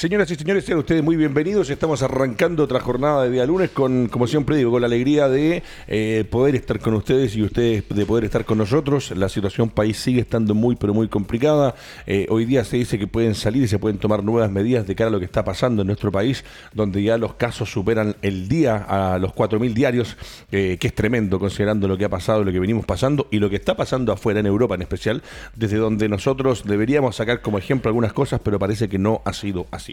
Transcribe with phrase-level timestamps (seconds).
[0.00, 1.68] Señoras y señores, sean ustedes muy bienvenidos.
[1.68, 5.62] Estamos arrancando otra jornada de día lunes con, como siempre digo, con la alegría de
[5.88, 9.10] eh, poder estar con ustedes y ustedes de poder estar con nosotros.
[9.10, 11.74] La situación país sigue estando muy, pero muy complicada.
[12.06, 14.94] Eh, hoy día se dice que pueden salir y se pueden tomar nuevas medidas de
[14.94, 18.48] cara a lo que está pasando en nuestro país, donde ya los casos superan el
[18.48, 20.16] día a los 4.000 diarios,
[20.50, 23.50] eh, que es tremendo considerando lo que ha pasado, lo que venimos pasando y lo
[23.50, 25.22] que está pasando afuera en Europa en especial,
[25.56, 29.66] desde donde nosotros deberíamos sacar como ejemplo algunas cosas, pero parece que no ha sido
[29.70, 29.89] así.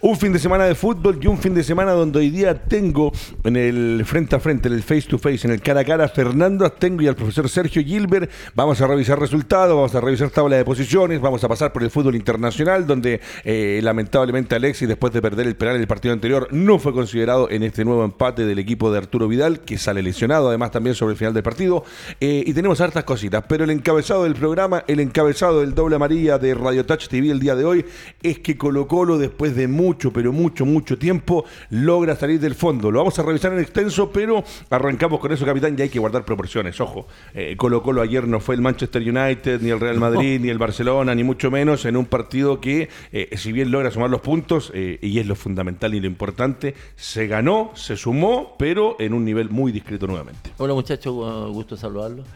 [0.00, 3.12] Un fin de semana de fútbol y un fin de semana donde hoy día tengo
[3.44, 6.08] en el frente a frente, en el face to face, en el cara a cara,
[6.08, 8.30] Fernando Astengo y al profesor Sergio Gilbert.
[8.54, 11.90] Vamos a revisar resultados, vamos a revisar tabla de posiciones, vamos a pasar por el
[11.90, 16.48] fútbol internacional, donde eh, lamentablemente Alexis, después de perder el penal en el partido anterior,
[16.50, 20.48] no fue considerado en este nuevo empate del equipo de Arturo Vidal, que sale lesionado
[20.48, 21.84] además también sobre el final del partido.
[22.20, 26.38] Eh, y tenemos hartas cositas, pero el encabezado del programa, el encabezado del doble amarilla
[26.38, 27.84] de Radio Touch TV el día de hoy,
[28.22, 32.90] es que Colo Colo después de mucho, pero mucho, mucho tiempo, logra salir del fondo.
[32.90, 36.24] Lo vamos a revisar en extenso, pero arrancamos con eso, capitán, y hay que guardar
[36.24, 36.80] proporciones.
[36.80, 40.48] Ojo, eh, Colo Colo ayer no fue el Manchester United, ni el Real Madrid, ni
[40.48, 44.20] el Barcelona, ni mucho menos, en un partido que, eh, si bien logra sumar los
[44.20, 49.12] puntos, eh, y es lo fundamental y lo importante, se ganó, se sumó, pero en
[49.12, 50.52] un nivel muy discreto nuevamente.
[50.56, 52.26] Hola muchachos, gusto saludarlos.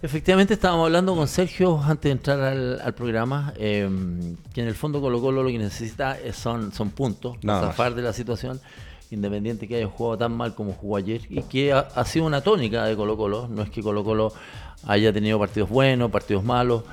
[0.00, 5.00] Efectivamente estábamos hablando con Sergio antes de entrar al, programa, em, que en el fondo
[5.00, 8.60] Colo Colo lo que necesita son, son puntos, zafar de la situación,
[9.10, 12.84] independiente que haya jugado tan mal como jugó ayer, y que ha, sido una tónica
[12.84, 14.32] de Colo Colo, no es que Colo Colo
[14.86, 16.84] haya tenido partidos buenos, partidos malos,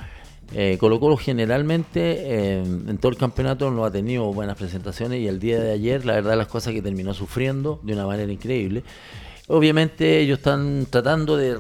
[0.55, 5.27] eh, Colo Colo generalmente em, en todo el campeonato no ha tenido buenas presentaciones y
[5.27, 8.83] el día de ayer la verdad las cosas que terminó sufriendo de una manera increíble.
[9.47, 11.59] Obviamente ellos están tratando de,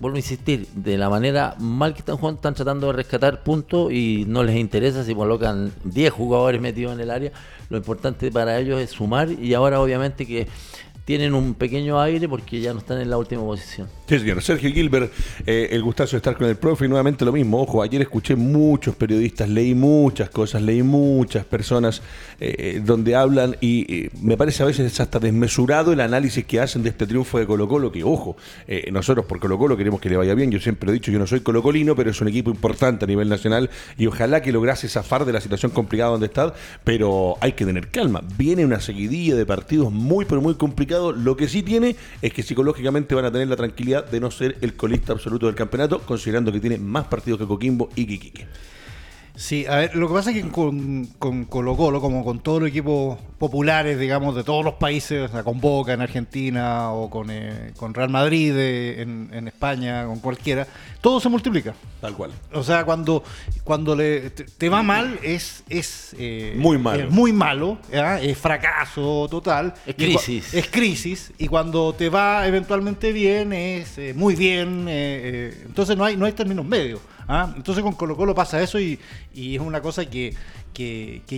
[0.00, 3.92] vuelvo a insistir, de la manera mal que están jugando, están tratando de rescatar puntos
[3.92, 7.32] y no les interesa si colocan 10 jugadores metidos en el área.
[7.68, 10.46] Lo importante para ellos es sumar y ahora obviamente que
[11.04, 13.88] tienen un pequeño aire porque ya no están en la última posición.
[14.08, 14.40] Sí, señor.
[14.40, 15.12] Sergio Gilbert,
[15.46, 17.60] eh, el gustazo de estar con el profe y nuevamente lo mismo.
[17.60, 22.02] Ojo, ayer escuché muchos periodistas, leí muchas cosas, leí muchas personas
[22.38, 26.90] eh, donde hablan y me parece a veces hasta desmesurado el análisis que hacen de
[26.90, 28.36] este triunfo de Colo Colo, que ojo,
[28.68, 30.52] eh, nosotros por Colo Colo queremos que le vaya bien.
[30.52, 33.28] Yo siempre he dicho, yo no soy colocolino, pero es un equipo importante a nivel
[33.28, 37.64] nacional y ojalá que lograse zafar de la situación complicada donde está, pero hay que
[37.64, 38.22] tener calma.
[38.38, 42.44] Viene una seguidilla de partidos muy, pero muy complicados lo que sí tiene es que
[42.44, 46.52] psicológicamente van a tener la tranquilidad de no ser el colista absoluto del campeonato, considerando
[46.52, 48.46] que tiene más partidos que Coquimbo y Quiquique.
[49.36, 52.60] Sí, a ver, lo que pasa es que con, con Colo Colo, como con todos
[52.60, 57.10] los equipos populares, digamos, de todos los países, o sea, con Boca en Argentina o
[57.10, 60.66] con, eh, Real Madrid eh, en, España, con cualquiera,
[61.02, 61.74] todo se multiplica.
[62.00, 62.32] Tal cual.
[62.54, 63.22] O sea, cuando,
[63.62, 67.10] cuando le, te, va mal es, es eh, muy malo.
[67.10, 69.74] muy malo, es fracaso total.
[69.84, 70.54] Es crisis.
[70.54, 71.32] es crisis.
[71.36, 74.88] Y cuando te va eventualmente bien es muy bien.
[74.88, 77.00] entonces no hay, no hay términos medios.
[77.28, 77.52] ¿Ah?
[77.56, 78.98] Entonces con Colo Colo pasa eso y,
[79.34, 80.34] es una cosa que,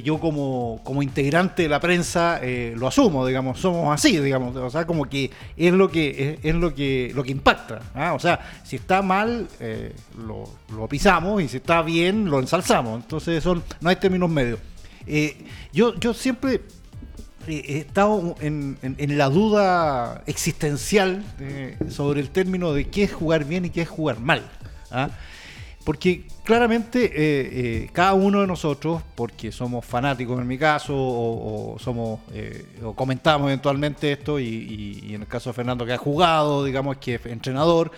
[0.05, 4.71] yo como, como, integrante de la prensa eh, lo asumo, digamos, somos así, digamos, o
[4.71, 8.15] sea, como que es lo que es, lo que lo que impacta, ¿ah?
[8.15, 13.43] o sea, si está mal eh, lo, pisamos y si está bien lo ensalzamos, entonces
[13.43, 14.59] son no hay términos medios.
[15.07, 15.37] Eh,
[15.73, 16.61] yo, yo siempre
[17.47, 18.77] he estado en,
[19.17, 21.25] la duda existencial
[21.89, 24.43] sobre el término de qué es jugar bien y qué es jugar mal.
[24.91, 25.09] ¿ah?
[25.89, 31.79] Porque claramente eh, eh, cada uno de nosotros, porque somos fanáticos en mi caso, o,
[31.79, 36.63] somos eh, o comentamos eventualmente esto, y, en el caso de Fernando que ha jugado,
[36.63, 37.91] digamos que es entrenador,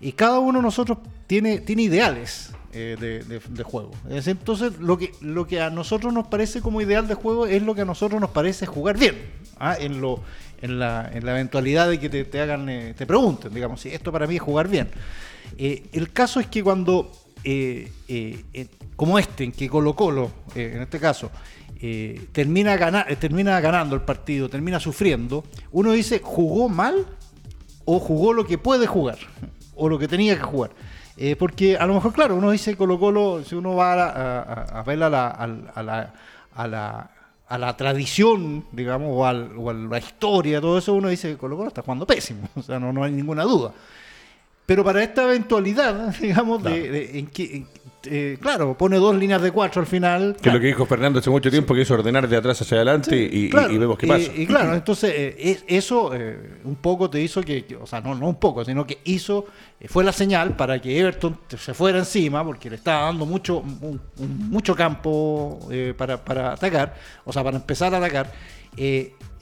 [0.00, 0.96] y cada uno de nosotros
[1.26, 3.90] tiene, tiene ideales de, juego.
[4.08, 7.74] Entonces, lo que, lo que a nosotros nos parece como ideal de juego es lo
[7.74, 9.16] que a nosotros nos parece jugar bien,
[9.60, 9.76] ¿ah?
[9.78, 10.20] en, lo,
[10.62, 14.10] en, la, en la eventualidad de que te, te hagan, te pregunten, digamos, si esto
[14.10, 14.88] para mí es jugar bien.
[15.58, 17.12] el caso es que cuando
[17.44, 21.30] eh, eh, como este, en que Colo Colo, eh, en este caso,
[22.32, 27.04] termina, termina ganando el partido, termina sufriendo, uno dice, ¿jugó mal
[27.84, 29.18] o jugó lo que puede jugar?
[29.76, 30.70] O lo que tenía que jugar.
[31.36, 35.10] porque a lo mejor, claro, uno dice Colo Colo, si uno va a, ver a
[35.10, 37.10] la, a la,
[37.48, 41.82] a la tradición, digamos, o, a la historia, todo eso, uno dice Colo Colo está
[41.82, 43.72] jugando pésimo, o sea, no hay ninguna duda.
[44.66, 47.66] Pero para esta eventualidad, digamos, de, en que
[48.06, 50.36] eh, claro, pone dos líneas de cuatro al final.
[50.40, 52.76] Que es lo que dijo Fernando hace mucho tiempo, que es ordenar de atrás hacia
[52.76, 54.30] adelante y, vemos qué pasa.
[54.34, 56.12] Y, claro, entonces eh, eso
[56.64, 59.46] un poco te hizo que, o sea, no, no un poco, sino que hizo,
[59.86, 63.62] fue la señal para que Everton se fuera encima, porque le estaba dando mucho,
[64.18, 66.94] mucho campo para, para atacar,
[67.24, 68.30] o sea, para empezar a atacar.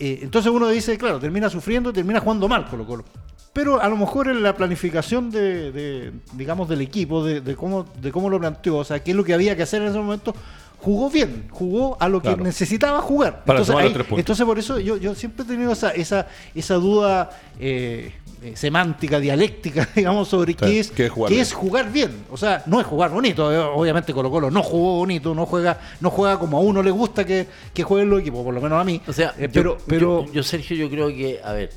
[0.03, 3.05] Entonces uno dice, claro, termina sufriendo, termina jugando mal Colo Colo.
[3.53, 8.31] Pero a lo mejor en la planificación de, digamos del equipo de, cómo de cómo
[8.31, 10.35] lo planteó o sea qué es lo que había que hacer en ese momento
[10.83, 13.45] jugó bien jugó a lo que necesitaba jugar.
[13.47, 17.31] Entonces, por eso yo, yo siempre he tenido esa esa esa duda
[17.61, 18.13] eh,
[18.43, 21.07] eh, semántica dialéctica digamos sobre qué es qué
[21.41, 22.25] es, jugar, bien.
[22.31, 25.79] o sea no es jugar bonito eh, obviamente Colo Colo no jugó bonito no juega
[26.01, 28.81] no juega como a uno le gusta que, que jueguen los equipos por lo menos
[28.81, 29.01] a mí.
[29.07, 31.71] O sea pero pero yo Sergio yo creo que a ver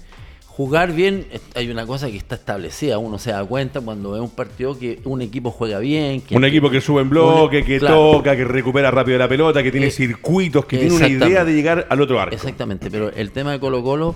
[0.56, 4.30] jugar bien, hay una cosa que está establecida, uno se da cuenta cuando ve un
[4.30, 6.22] partido que un equipo juega bien.
[6.22, 9.70] Que un equipo que sube en bloque, que toca, que recupera rápido la pelota, que
[9.70, 12.34] tiene eh, circuitos, que tiene una idea de llegar al otro arco.
[12.34, 14.16] Exactamente, pero el tema de Colo Colo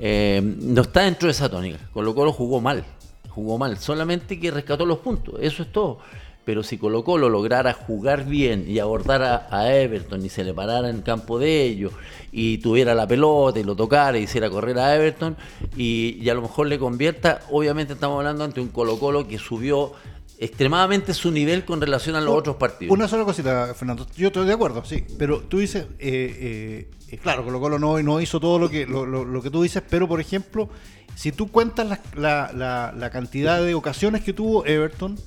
[0.00, 1.78] eh, no está dentro de esa tónica.
[1.92, 2.84] Colo Colo jugó mal,
[3.28, 6.00] jugó mal, solamente que rescató los puntos, eso es todo
[6.46, 10.88] pero si Colo Colo lograra jugar bien y abordar a, Everton y se le parara
[10.88, 11.92] en campo de ellos
[12.30, 15.36] y tuviera la pelota y lo tocara y hiciera correr a Everton
[15.76, 19.94] y, a lo mejor le convierta, obviamente estamos hablando ante un Colo Colo que subió
[20.38, 22.94] extremadamente su nivel con relación a los otros partidos.
[22.94, 24.06] Una sola cosita, Fernando.
[24.16, 25.04] Yo estoy de acuerdo, sí.
[25.18, 29.42] Pero tú dices, eh, eh, claro, Colo Colo no, no hizo todo lo que, lo,
[29.42, 30.68] que tú dices, pero por ejemplo,
[31.16, 35.18] si tú cuentas la, la, la cantidad de ocasiones que tuvo Everton,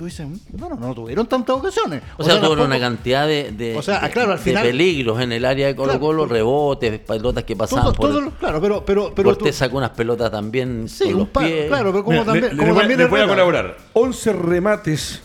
[0.00, 2.02] tú dices, bueno, no tuvieron tantas ocasiones.
[2.16, 3.78] O, sea, tuvieron una cantidad de, de,
[4.62, 8.82] peligros en el área de Colo Colo, rebotes, pelotas que pasaban por Claro, pero...
[8.82, 12.56] pero, pero te sacó unas pelotas también sí, un par, Claro, pero como también...
[12.56, 13.76] como también les voy a colaborar.
[13.92, 15.20] 11 remates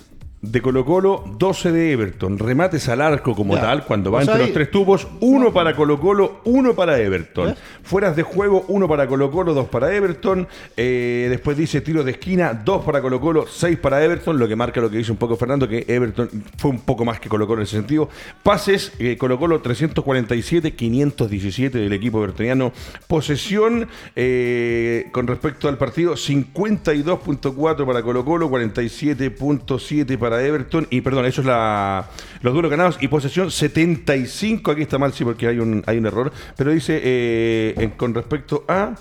[0.51, 2.39] de Colo Colo, 12 de Everton.
[2.39, 6.41] Remates al arco como tal, cuando va entre los tres tubos, uno para Colo Colo,
[6.45, 7.55] uno para Everton.
[7.83, 10.47] Fueras de juego, uno para Colo Colo, dos para Everton.
[10.77, 14.55] Eh, después dice tiro de esquina, dos para Colo Colo, seis para Everton, lo que
[14.55, 17.47] marca lo que dice un poco Fernando, que Everton fue un poco más que Colo
[17.47, 18.09] Colo en ese sentido.
[18.43, 22.71] Pases, eh, Colo Colo 347, 517 del equipo evertoniano.
[23.07, 30.87] Posesión eh, con respecto al partido, 52.4 para Colo Colo, 47.7 para Everton.
[30.89, 32.07] Y perdón, eso es la,
[32.41, 34.71] los duelos ganados y posesión 75.
[34.71, 36.31] Aquí está mal, sí, porque hay un, hay un error.
[36.55, 38.95] Pero dice eh, con respecto a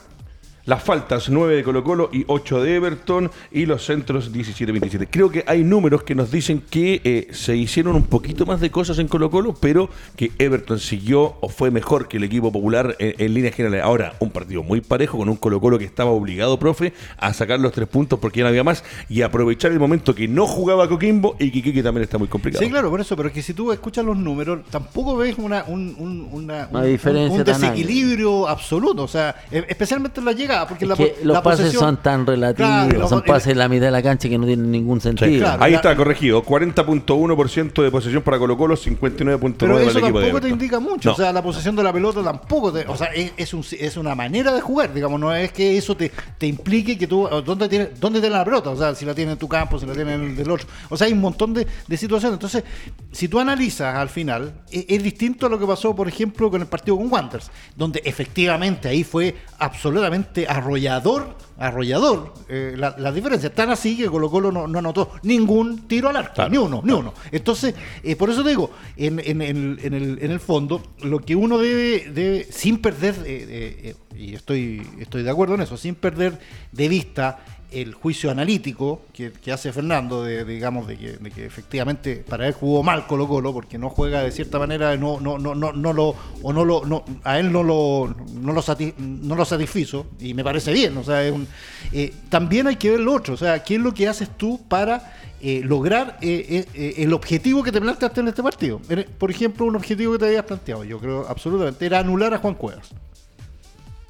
[0.67, 5.09] las faltas 9 de Colo Colo y 8 de Everton y los centros 17-27.
[5.11, 8.71] Creo que hay números que nos dicen que eh, se hicieron un poquito más de
[8.71, 12.97] cosas en Colo Colo, pero que Everton siguió o fue mejor que el equipo popular
[12.99, 13.85] en, líneas generales.
[13.85, 17.61] Ahora, un partido muy parejo con un Colo Colo que estaba obligado, profe, a sacar
[17.61, 20.89] los tres puntos porque ya no había más y aprovechar el momento que no jugaba
[20.89, 22.65] Coquimbo y que también está muy complicado.
[22.65, 25.65] Sí, claro, por eso, pero es que si tú escuchas los números, tampoco ves una,
[25.65, 29.05] un, una, diferencia un desequilibrio absoluto.
[29.05, 30.35] O sea, e, especialmente en la
[30.69, 34.39] porque los pases son tan relativos, son pases en la mitad de la cancha que
[34.39, 35.49] no tienen ningún sentido.
[35.61, 36.43] Ahí está, corregido.
[36.43, 41.12] 40.1% de posesión para Colo Colo, 59.9% para el equipo tampoco te indica mucho.
[41.12, 44.15] O sea, la posesión de la pelota tampoco te, O sea, es, un, es una
[44.15, 47.29] manera de jugar, digamos, no es que eso te, te implique que tú...
[47.45, 48.71] ¿Dónde tienes, ¿Dónde tienes la pelota?
[48.71, 50.67] O sea, si la tienes en tu campo, si la tienes en el del otro.
[50.89, 52.35] O sea, hay un montón de, de situaciones.
[52.35, 52.65] Entonces,
[53.13, 56.61] si tú analizas al final, es, es, distinto a lo que pasó, por ejemplo, con
[56.61, 63.55] el partido con Wanderers, donde efectivamente ahí fue absolutamente arrollador, arrollador eh, la, la, diferencia.
[63.55, 66.93] Tan así que Colo Colo no, no anotó ningún tiro al arco, ni uno, ni
[66.93, 67.15] uno.
[67.31, 71.36] Entonces, eh, por eso digo, en, en, el, en, el, en el fondo, lo que
[71.36, 76.39] uno debe, debe sin perder, eh, y estoy, estoy de acuerdo en eso, sin perder
[76.72, 77.39] de vista
[77.75, 82.53] el juicio analítico que, hace Fernando, de, digamos, de que, de que, efectivamente para él
[82.53, 85.93] jugó mal Colo Colo, porque no juega de cierta manera, no, no, no, no, no
[85.93, 88.63] lo, o no lo, no, a él no lo, no lo,
[88.99, 91.49] no lo satisfizo, y me parece bien, o sea, es un,
[91.93, 94.61] eh, también hay que ver lo otro, o sea, ¿qué es lo que haces tú
[94.69, 98.81] para eh, lograr eh, el objetivo que te planteaste en este partido?
[99.19, 102.55] Por ejemplo, un objetivo que te habías planteado, yo creo absolutamente, era anular a Juan
[102.55, 102.95] Cuevas.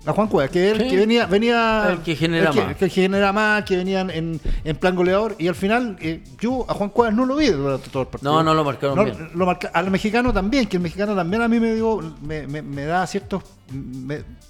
[0.06, 2.76] A Juan Cueva, que él que venía, venía el que genera más.
[2.76, 5.34] Que, genera más, que venían en, en plan goleador.
[5.38, 8.32] Y al final, eh, yo a Juan Cuevas no lo vi durante todo el partido.
[8.32, 9.30] No, no lo marcaron bien.
[9.34, 12.84] Lo marca, al mexicano también, que el mexicano también a mí me dio, me, me,
[12.84, 13.44] da ciertos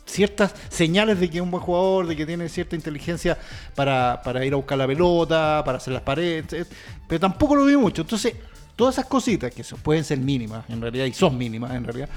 [0.05, 3.39] ciertas señales de que es un buen jugador, de que tiene cierta inteligencia
[3.77, 6.67] para, para ir a buscar la pelota, para hacer las paredes,
[7.07, 8.03] pero tampoco lo vi mucho.
[8.03, 8.35] Entonces,
[8.75, 12.09] todas esas cositas que pueden ser mínimas en realidad y son mínimas en realidad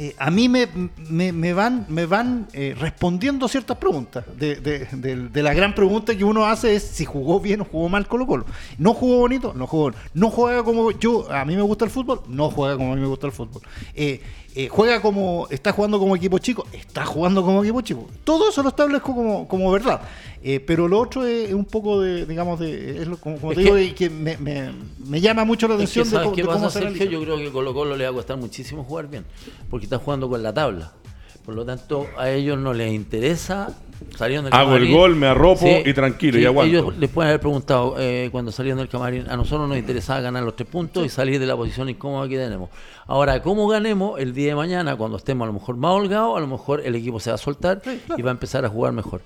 [0.00, 0.68] eh, a mí me,
[1.10, 4.24] me, van, me van eh, respondiendo ciertas preguntas.
[4.36, 8.24] De, la gran pregunta que uno hace es si jugó bien o jugó mal Colo
[8.24, 8.46] Colo.
[8.78, 9.90] No jugó bonito, no jugó.
[10.14, 13.00] No juega como yo, a mí me gusta el fútbol, no juega como a mí
[13.00, 13.62] me gusta el fútbol.
[13.94, 14.20] Eh,
[14.70, 18.08] juega como, está jugando como equipo chico, está jugando como equipo chico.
[18.24, 20.00] Todo eso lo establezco como, como verdad.
[20.42, 24.08] Eh, pero lo otro es, un poco de, digamos, de, es como, te digo, que
[24.08, 27.06] me, me, llama mucho la atención de, qué pasa, Sergio?
[27.06, 29.24] Yo creo que Colo Colo le va a costar muchísimo jugar bien,
[29.68, 30.92] porque está jugando con la tabla.
[31.44, 33.74] Por lo tanto, a ellos no les interesa
[34.16, 36.78] salieron del Hago el gol, me arropo y tranquilo, y aguanto.
[36.78, 40.42] Ellos les pueden haber preguntado eh, cuando salieron del camarín, a nosotros nos interesaba ganar
[40.42, 42.70] los tres puntos y salir de la posición incómoda que tenemos.
[43.06, 46.36] Ahora, ¿cómo ganemos el día de mañana cuando estemos a lo mejor más holgados?
[46.36, 47.82] A lo mejor el equipo se va a soltar
[48.16, 49.22] y va a empezar a jugar mejor.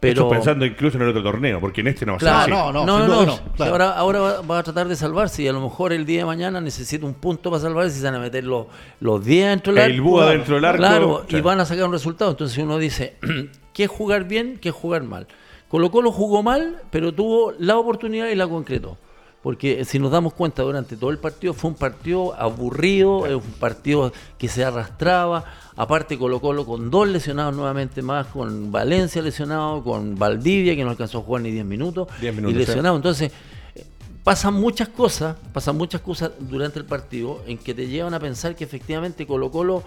[0.00, 2.50] Pero pensando incluso en el otro torneo, porque en este no va a ser así.
[2.50, 5.92] No, no, no, no, Ahora, ahora va, a tratar de salvarse y a lo mejor
[5.92, 8.66] el día de mañana necesita un punto para salvarse y se van a meter los,
[9.00, 9.94] los 10 dentro del arco.
[9.94, 10.78] El búho dentro del arco.
[10.78, 12.32] Claro, y van a sacar un resultado.
[12.32, 13.16] Entonces uno dice,
[13.74, 14.58] ¿qué es jugar bien?
[14.58, 15.26] ¿Qué es jugar mal?
[15.68, 18.96] Colo Colo jugó mal, pero tuvo la oportunidad y la concretó.
[19.42, 24.10] Porque si nos damos cuenta durante todo el partido, fue un partido aburrido, un partido
[24.38, 25.44] que se arrastraba
[25.76, 30.90] Aparte Colo Colo con dos lesionados nuevamente más, con Valencia lesionado, con Valdivia que no
[30.90, 32.94] alcanzó a jugar ni 10 minutos, y lesionado.
[32.94, 33.32] Entonces,
[34.22, 38.54] pasan muchas cosas, pasan muchas cosas durante el partido en que te llevan a pensar
[38.54, 39.82] que efectivamente Colo Colo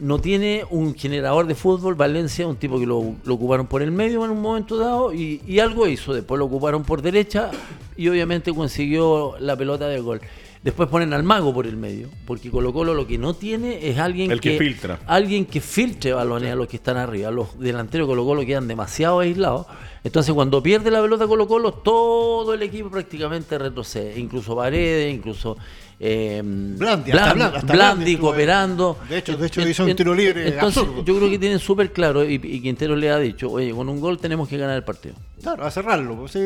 [0.00, 4.24] no tiene un generador de fútbol, Valencia, un tipo que lo, ocuparon por el medio
[4.24, 7.50] en un momento dado y, y, algo hizo, después lo ocuparon por derecha
[7.96, 10.20] y obviamente consiguió la pelota del gol.
[10.64, 13.98] Después ponen al mago por el medio, porque Colo Colo lo que no tiene es
[13.98, 14.98] alguien el que, filtra.
[15.06, 17.30] Alguien que filtre balones a los que están arriba.
[17.30, 19.66] Los delanteros de Colo Colo quedan demasiado aislados.
[20.04, 24.18] Entonces cuando pierde la pelota Colo Colo, todo el equipo prácticamente retrocede.
[24.18, 25.58] Incluso Paredes, incluso
[26.00, 28.98] eh, Blandi, Blandi, cooperando.
[29.08, 30.48] De hecho, de hecho hizo un tiro libre.
[30.48, 34.00] Entonces, yo creo que tienen súper claro, y, Quintero le ha dicho, oye, con un
[34.00, 35.14] gol tenemos que ganar el partido.
[35.42, 36.16] Claro, a cerrarlo.
[36.16, 36.36] Pues,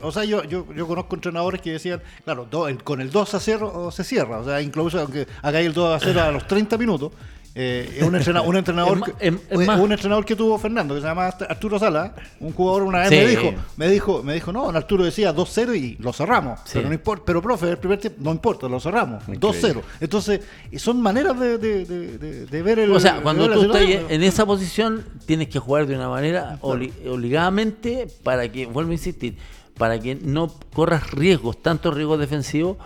[0.00, 2.46] o sea, yo, yo, yo, conozco entrenadores que decían, claro,
[2.84, 4.38] con el 2 a 0 se cierra.
[4.38, 7.12] O sea, incluso aunque hagáis el 2 a 0 a los 30 minutos,
[7.60, 11.76] eh, un entrenador, un entrenador, que, un entrenador que tuvo Fernando, que se llama Arturo
[11.76, 15.76] Sala, un jugador una vez me dijo, me dijo, me dijo, no, Arturo decía 2-0
[15.76, 16.60] y lo cerramos.
[16.72, 19.24] Pero no importa, pero profe, el primer tiempo, no importa, lo cerramos.
[19.26, 19.82] 2-0.
[20.00, 20.40] Entonces,
[20.76, 25.48] son maneras de, de, ver el O sea, cuando tú estás en esa posición, tienes
[25.48, 29.36] que jugar de una manera obligadamente para que, vuelvo a insistir,
[29.76, 32.76] para que no corras riesgos, tantos riesgos defensivos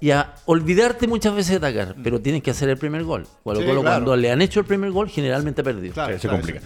[0.00, 3.26] y a olvidarte muchas veces de atacar, pero tienes que hacer el primer gol.
[3.42, 5.94] Cuando le han hecho el primer gol, generalmente ha perdido.
[6.18, 6.60] se complica.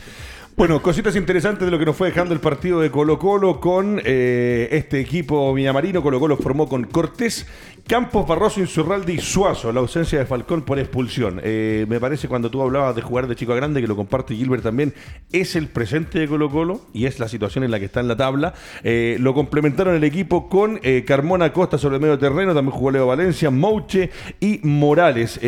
[0.56, 4.00] Bueno, cositas interesantes de lo que nos fue dejando el partido de Colo Colo con
[4.04, 6.00] eh, este equipo villamarino.
[6.00, 7.44] Colo Colo formó con Cortés
[7.86, 11.38] Campos, Barroso, Insurralde y Suazo, la ausencia de Falcón por expulsión.
[11.44, 14.34] Eh, me parece cuando tú hablabas de jugar de chico a grande, que lo comparte
[14.34, 14.94] Gilbert también,
[15.30, 18.08] es el presente de Colo Colo y es la situación en la que está en
[18.08, 18.54] la tabla.
[18.84, 22.90] Eh, lo complementaron el equipo con eh, Carmona Costa sobre el medio terreno, también jugó
[22.90, 24.08] Leo Valencia, Mouche
[24.40, 25.38] y Morales.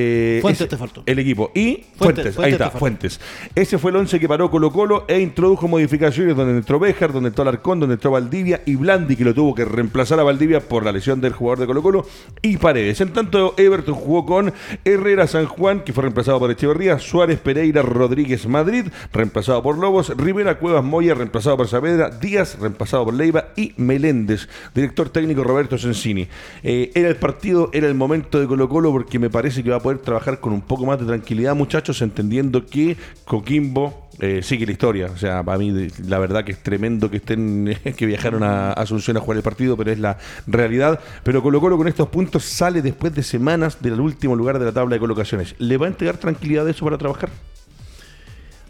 [0.43, 1.05] Fuentes te faltó.
[1.07, 1.53] El equipo.
[1.55, 3.19] Y Fuentes, ahí está, Fuentes.
[3.55, 7.31] Ese fue el once que paró Colo Colo e introdujo modificaciones donde entró Béjar, donde
[7.31, 10.85] entró Alarcón, donde entró Valdivia y Blandi, que lo tuvo que reemplazar a Valdivia por
[10.85, 12.07] la lesión del jugador de Colo Colo
[12.43, 13.01] y Paredes.
[13.01, 14.53] En tanto, Everton jugó con
[14.85, 20.17] Herrera San Juan, que fue reemplazado por Echeverría, Suárez Pereira Rodríguez Madrid, reemplazado por Lobos,
[20.17, 25.79] Rivera Cuevas Moya, reemplazado por Saavedra, Díaz, reemplazado por Leiva y Meléndez, director técnico Roberto
[25.79, 26.29] Sensini.
[26.63, 29.77] Eh, era el partido, era el momento de Colo Colo porque me parece que va
[29.77, 34.67] a poder trabajar con un poco más de tranquilidad, muchachos, entendiendo que Coquimbo eh, sigue
[34.67, 35.07] la historia.
[35.07, 39.17] O sea, para mí la verdad que es tremendo que estén que viajaron a Asunción
[39.17, 41.01] a jugar el partido, pero es la realidad.
[41.23, 44.73] Pero Colo Colo con estos puntos sale después de semanas del último lugar de la
[44.73, 45.55] tabla de colocaciones.
[45.59, 47.31] ¿Le va a entregar tranquilidad eso para trabajar?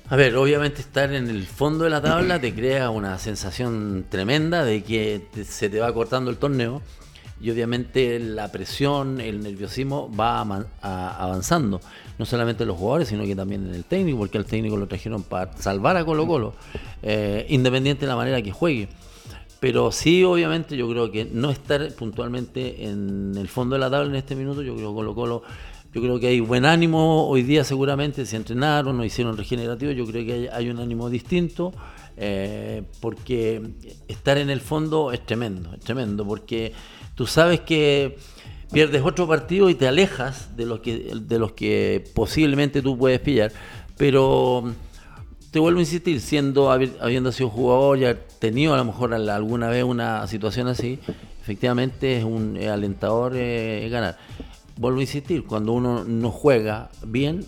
[0.08, 4.64] A ver, obviamente estar en el fondo de la tabla te crea una sensación tremenda
[4.64, 6.80] de que se te va cortando el torneo
[7.40, 10.40] y obviamente la presión, el nerviosismo va
[10.80, 11.80] avanzando,
[12.18, 14.86] no solamente en los jugadores, sino que también en el técnico, porque al técnico lo
[14.86, 16.54] trajeron para salvar a Colo Colo,
[17.02, 18.88] eh, independiente de la manera que juegue.
[19.60, 24.08] Pero sí, obviamente, yo creo que no estar puntualmente en el fondo de la tabla
[24.08, 25.42] en este minuto, yo creo que Colo Colo,
[25.92, 30.06] yo creo que hay buen ánimo hoy día seguramente, se entrenaron, no hicieron regenerativo, yo
[30.06, 31.72] creo que hay, un ánimo distinto.
[32.18, 33.60] Eh, porque
[34.08, 36.72] estar en el fondo es tremendo, es tremendo, porque
[37.16, 38.16] tú sabes que
[38.70, 43.18] pierdes otro partido y te alejas de los que, de los que posiblemente tú puedes
[43.18, 43.52] pillar.
[43.96, 44.72] Pero
[45.50, 49.82] te vuelvo a insistir, siendo habiendo sido jugador, ya tenido a lo mejor alguna vez
[49.82, 50.98] una situación así,
[51.40, 54.18] efectivamente es un alentador eh, ganar.
[54.76, 57.46] vuelvo a insistir, cuando uno no juega bien,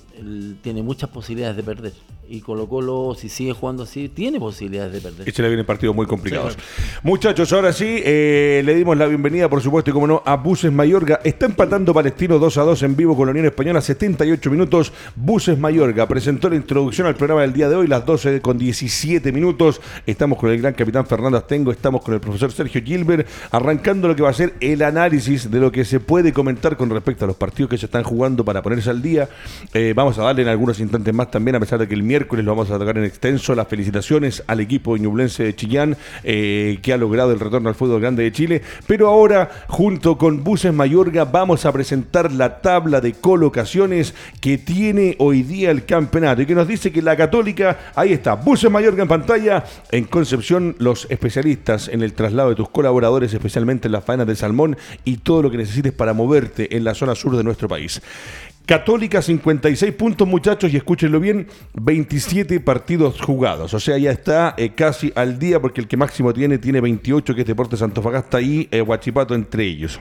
[0.63, 1.93] tiene muchas posibilidades de perder
[2.31, 5.29] y Colo Colo, si sigue jugando así, tiene posibilidades de perder.
[5.29, 6.57] Este le viene partidos muy complicados.
[7.03, 10.71] Muchachos, ahora sí, eh, le dimos la bienvenida, por supuesto, y como no, a Buses
[10.71, 11.21] Mayorga.
[11.25, 14.93] Está empatando Palestino 2 a 2 en vivo con la Unión Española, 78 minutos.
[15.17, 19.33] Buses Mayorga presentó la introducción al programa del día de hoy, las 12 con 17
[19.33, 19.81] minutos.
[20.07, 24.15] Estamos con el gran capitán Fernando Astengo, estamos con el profesor Sergio Gilbert, arrancando lo
[24.15, 27.29] que va a ser el análisis de lo que se puede comentar con respecto a
[27.29, 29.29] los partidos que se están jugando para ponerse al día.
[29.73, 32.18] Eh, vamos a darle en algunos instantes más también, a pesar de que el miércoles
[32.19, 33.55] miércoles lo vamos a tocar en extenso.
[33.55, 38.01] Las felicitaciones al equipo ñublense de Chillán eh, que ha logrado el retorno al fútbol
[38.01, 38.61] grande de Chile.
[38.89, 45.15] Pero ahora, junto con Buses Mayorga, vamos a presentar la tabla de colocaciones que tiene
[45.21, 49.03] hoy día el campeonato y que nos dice que la Católica, ahí está, Buses Mayorga
[49.03, 49.65] en pantalla.
[49.93, 54.35] En Concepción, los especialistas en el traslado de tus colaboradores, especialmente en las faenas de
[54.35, 58.03] salmón y todo lo que necesites para moverte en la zona sur de nuestro país.
[58.69, 64.75] Católica 56 puntos muchachos y escúchenlo bien, 27 partidos jugados, o sea ya está eh,
[64.75, 68.69] casi al día porque el que máximo tiene tiene 28 que es Deportes Antofagasta y
[68.71, 69.99] eh, Huachipato entre ellos.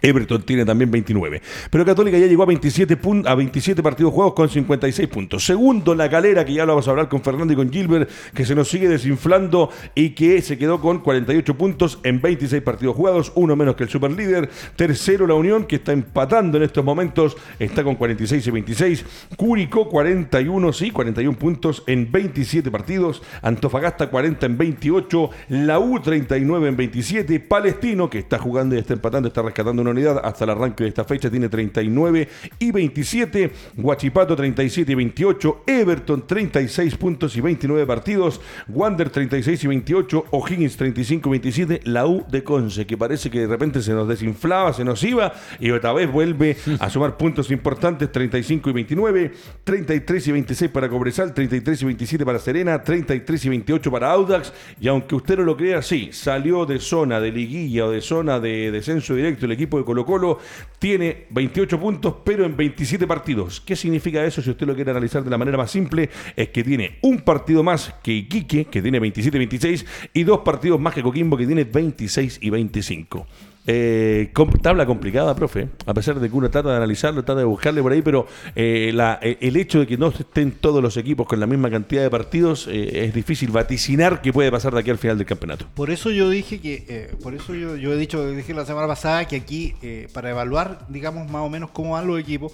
[0.00, 1.42] Everton tiene también 29.
[1.70, 5.44] Pero Católica ya llegó a 27, a 27 partidos jugados con 56 puntos.
[5.44, 8.44] Segundo, la galera, que ya lo vamos a hablar con Fernando y con Gilbert, que
[8.44, 13.32] se nos sigue desinflando y que se quedó con 48 puntos en 26 partidos jugados,
[13.34, 14.48] uno menos que el superlíder.
[14.76, 19.04] Tercero, la Unión, que está empatando en estos momentos, está con 46 y 26.
[19.36, 23.22] Curicó 41, sí, 41 puntos en 27 partidos.
[23.42, 25.30] Antofagasta 40 en 28.
[25.48, 27.40] La U 39 en 27.
[27.40, 31.04] Palestino, que está jugando y está empatando, está rescatando unidad hasta el arranque de esta
[31.04, 32.28] fecha, tiene 39
[32.58, 39.66] y 27, Guachipato 37 y 28, Everton 36 puntos y 29 partidos, Wander 36 y
[39.66, 43.92] 28, O'Higgins 35 y 27, la U de Conce, que parece que de repente se
[43.92, 48.72] nos desinflaba, se nos iba y otra vez vuelve a sumar puntos importantes, 35 y
[48.72, 49.32] 29,
[49.64, 54.52] 33 y 26 para Cobresal, 33 y 27 para Serena, 33 y 28 para Audax,
[54.80, 58.40] y aunque usted no lo crea, sí, salió de zona de liguilla o de zona
[58.40, 60.38] de descenso directo el equipo de Colo Colo
[60.78, 63.60] tiene 28 puntos, pero en 27 partidos.
[63.60, 64.42] ¿Qué significa eso?
[64.42, 67.62] Si usted lo quiere analizar de la manera más simple, es que tiene un partido
[67.62, 72.38] más que Iquique, que tiene 27-26, y dos partidos más que Coquimbo, que tiene 26
[72.42, 73.26] y 25.
[73.70, 77.82] Eh, tabla complicada, profe, a pesar de que uno trata de analizarlo, trata de buscarle
[77.82, 78.26] por ahí, pero
[78.56, 82.00] eh, eh, el hecho de que no estén todos los equipos con la misma cantidad
[82.00, 85.66] de partidos es difícil vaticinar qué puede pasar de aquí al final del campeonato.
[85.74, 89.28] Por eso yo dije que, por eso yo, yo, he dicho, dije la semana pasada
[89.28, 89.74] que aquí,
[90.14, 92.52] para evaluar, digamos, más o menos cómo van los equipos,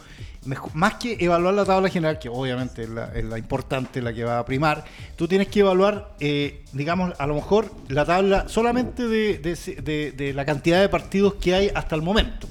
[0.74, 4.44] más que evaluar la tabla general, que obviamente es la, importante, la que va a
[4.44, 4.84] primar,
[5.16, 10.80] tú tienes que evaluar, eh, digamos, a lo mejor la tabla solamente de, la cantidad
[10.80, 12.48] de partidos que hay hasta el momento.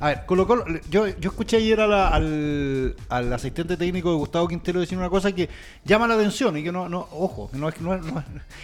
[0.00, 5.10] A ver, Colo yo, yo escuché ayer al, asistente técnico de Gustavo Quintero decir una
[5.10, 5.48] cosa que
[5.84, 8.02] llama la atención y que no, no ojo, no es, no, es,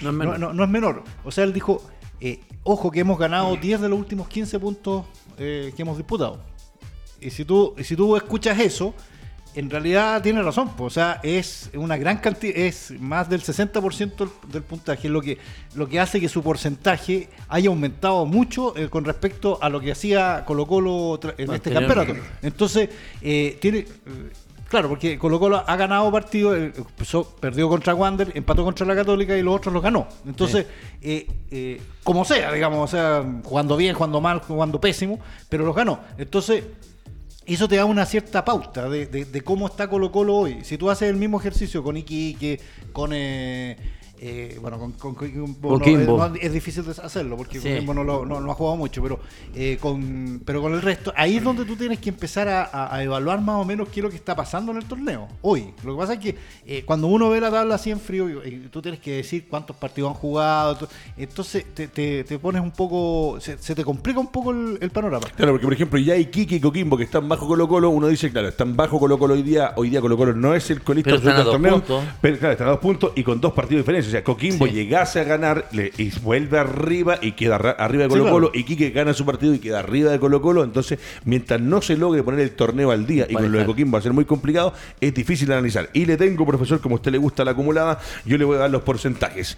[0.01, 1.05] no, es, menor.
[1.25, 1.83] O sea, él dijo,
[2.21, 5.05] eh, ojo que hemos ganado 10 de los últimos 15 puntos
[5.37, 6.56] eh, que hemos disputado.
[7.27, 8.95] Y si tú, si tú escuchas eso,
[9.57, 10.71] en realidad tiene razón.
[10.79, 15.37] o sea, es una gran cantidad, es más del 60% del, puntaje, lo que,
[15.75, 19.91] lo que hace que su porcentaje haya aumentado mucho eh, con respecto a lo que
[19.91, 22.15] hacía Colo Colo en este campeonato.
[22.43, 23.79] Entonces, eh, tiene...
[23.79, 23.87] Eh,
[24.69, 26.57] claro, porque Colo Colo ha ganado partidos,
[27.41, 30.07] perdió contra Wander, empató contra la Católica y los otros los ganó.
[30.27, 30.67] Entonces,
[32.05, 35.99] como sea, digamos, o sea, jugando bien, jugando mal, jugando pésimo, pero los ganó.
[36.19, 36.63] Entonces,
[37.55, 40.65] eso te da una cierta pauta de, de, cómo está Colo Colo hoy.
[40.65, 42.61] Si tú haces el mismo ejercicio con Iquique,
[42.93, 43.77] con eh,
[44.19, 49.21] eh, bueno, con, con, es, difícil hacerlo porque no, lo, ha jugado mucho, pero
[49.55, 53.43] eh, con pero con el resto, ahí es donde tú tienes que empezar a, evaluar
[53.43, 55.75] más o menos qué es lo que está pasando en el torneo hoy.
[55.85, 58.29] Lo que pasa es que eh, cuando uno ve la tabla así en frío,
[58.71, 63.57] tú tienes que decir cuántos partidos han jugado, entonces te, te, pones un poco, se,
[63.57, 65.27] te complica un poco el, panorama.
[65.37, 68.09] Claro, porque por ejemplo ya hay Kiki y Coquimbo que están bajo Colo Colo, uno
[68.09, 70.81] dice, claro, están bajo Colo Colo hoy día, hoy día Colo Colo no es el
[70.83, 71.83] colista del torneo,
[72.21, 75.21] pero claro, están a dos puntos y con dos partidos diferentes o sea, Coquimbo llegase
[75.21, 79.15] a ganar le, y vuelve arriba y queda arriba de Colo Colo y Quique gana
[79.15, 80.65] su partido y queda arriba de Colo Colo.
[80.65, 83.95] Entonces, mientras no se logre poner el torneo al día y con lo de Coquimbo
[83.95, 85.91] va a ser muy complicado, es difícil analizar.
[85.93, 88.61] Y le tengo, profesor, como a usted le gusta la acumulada, yo le voy a
[88.61, 89.57] dar los porcentajes.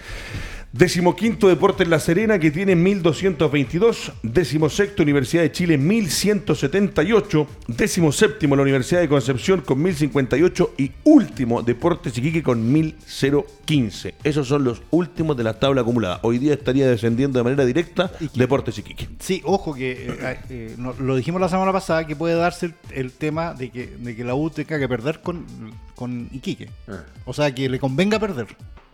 [0.73, 4.13] Décimo quinto Deportes La Serena que tiene 1222.
[4.23, 7.47] Décimo sexto Universidad de Chile 1178.
[7.69, 10.75] Décimo séptimo la Universidad de Concepción con 1058.
[10.77, 14.17] Y último Deportes Iquique con 1015.
[14.23, 16.21] Esos son los últimos de la tabla acumulada.
[16.23, 19.09] Hoy día estaría descendiendo de manera directa Deportes Iquique.
[19.21, 23.55] Sí, ojo que eh, eh, lo dijimos la semana pasada que puede darse el, tema
[23.55, 25.47] de que, de que la U tenga que perder con,
[25.95, 26.69] con Iquique.
[26.89, 27.05] Ah.
[27.25, 28.49] O sea, que le convenga perder.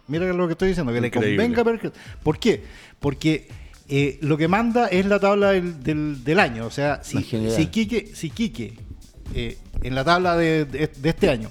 [0.06, 1.64] Mira lo que estoy diciendo, que le convenga.
[2.22, 2.62] ¿Por qué?
[3.00, 3.48] Porque
[3.88, 6.66] eh, lo que manda es la tabla del, año.
[6.66, 8.74] O sea, si, si Quique, si Quique
[9.34, 11.50] eh, en la tabla de, este año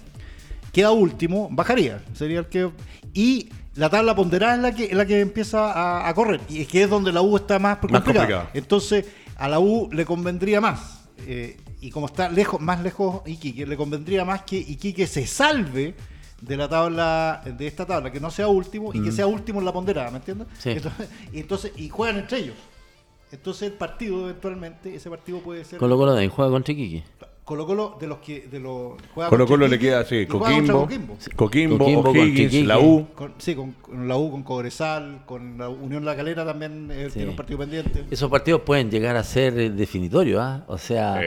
[0.72, 2.04] queda último, bajaría.
[2.14, 2.70] Sería el que.
[3.14, 6.42] Y la tabla ponderada es la que, la que empieza a, correr.
[6.50, 8.50] Y es que es donde la U está más, complicada.
[8.54, 9.06] Entonces,
[9.38, 11.06] a la U le convendría más.
[11.28, 15.96] Eh, y como está lejos, más lejos Iquique, le convendría más que Iquique se salve
[16.44, 19.14] de la tabla, de esta tabla, que no sea último y que mm.
[19.14, 20.48] sea último en la ponderada, ¿me entiendes?
[20.66, 22.56] Entonces, y entonces, y juegan entre ellos.
[23.32, 25.80] Entonces el partido eventualmente, ese partido puede ser.
[25.80, 27.04] Colo Colo también juega con Chiquiqui.
[27.46, 28.94] Colo Colo de los que de los
[29.30, 30.88] Colo Colo le queda así, Coquimbo,
[31.36, 33.06] Coquimbo, O'Higgins, la U.
[33.38, 33.76] sí, con,
[34.08, 38.06] la U, con Cobresal, con la Unión La Calera también eh, tiene un partido pendiente.
[38.10, 40.64] Esos partidos pueden llegar a ser eh, definitorios, ¿ah?
[40.68, 41.22] O sea,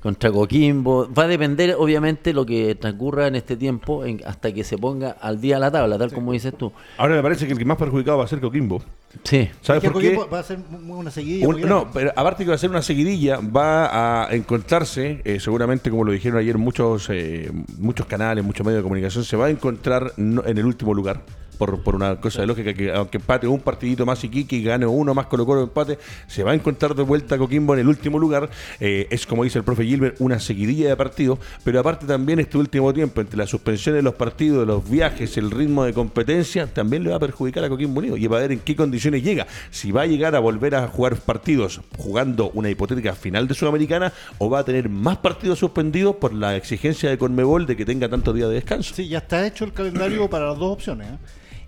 [0.00, 1.12] contra Coquimbo.
[1.12, 5.38] Va a depender, obviamente, lo que transcurra en este tiempo hasta que se ponga al
[5.38, 6.72] día la tabla, tal como dices tú.
[6.96, 8.82] Ahora me parece que el que más perjudicado va a ser Coquimbo.
[9.24, 9.48] Sí.
[9.60, 10.16] ¿Sabes por qué?
[10.16, 11.66] Va a ser una seguidilla.
[11.66, 16.04] no, pero aparte que va a ser una seguidilla, va a encontrarse, eh, seguramente como
[16.04, 20.12] lo dijeron ayer muchos, eh, muchos canales, muchos medios de comunicación, se va a encontrar
[20.16, 21.22] en el último lugar
[21.58, 24.86] por, por una cosa de lógica, que aunque empate un partidito más Iquique y gane
[24.86, 28.18] uno más Colo Colo empate, se va a encontrar de vuelta Coquimbo en el último
[28.18, 28.48] lugar.
[28.80, 32.56] Eh, es como dice el profe Gilbert, una seguidilla de partidos, pero aparte también este
[32.58, 37.04] último tiempo, entre la suspensión de los partidos, los viajes, el ritmo de competencia, también
[37.04, 39.46] le va a perjudicar a Coquimbo Unido y va a ver en qué condiciones llega.
[39.70, 44.12] Si va a llegar a volver a jugar partidos jugando una hipotética final de Sudamericana
[44.38, 48.08] o va a tener más partidos suspendidos por la exigencia de Conmebol de que tenga
[48.08, 48.94] tantos días de descanso.
[48.94, 51.08] Sí, ya está hecho el calendario para las dos opciones.
[51.08, 51.18] ¿eh?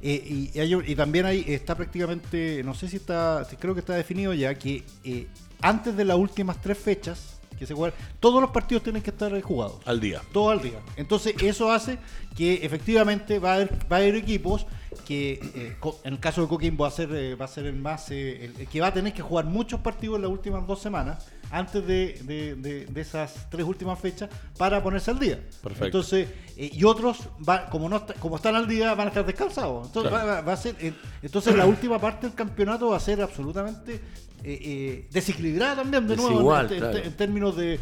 [0.02, 4.54] Eh, y, también ahí está prácticamente, no sé si está, creo que está definido ya,
[4.54, 5.26] que eh,
[5.60, 9.38] antes de las últimas tres fechas que se juegan, todos los partidos tienen que estar
[9.42, 9.80] jugados.
[9.84, 10.22] Al día.
[10.32, 10.78] Todo al día.
[10.96, 11.98] Entonces eso hace
[12.34, 14.66] que efectivamente va a haber, va a haber equipos
[15.06, 18.10] que eh, en el caso de Coquimbo va a ser, va a ser el más,
[18.10, 21.86] el que va a tener que jugar muchos partidos en las últimas dos semanas antes
[21.86, 25.40] de, esas tres últimas fechas para ponerse al día.
[25.62, 25.86] Perfecto.
[25.86, 29.86] Entonces, eh, y otros, va, como no como están al día, van a estar descansados.
[29.86, 34.00] Entonces, va, a ser, eh, entonces la última parte del campeonato va a ser absolutamente
[34.44, 37.80] eh, desequilibrada también, de nuevo, en, términos de,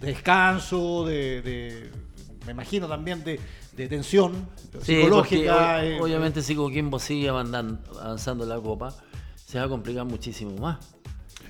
[0.00, 1.90] descanso, de,
[2.46, 3.38] me imagino también de,
[3.88, 4.48] tensión
[4.80, 5.82] psicológica.
[6.00, 8.94] obviamente, si Coquimbo sigue avanzando la copa,
[9.44, 10.78] se va a complicar muchísimo más.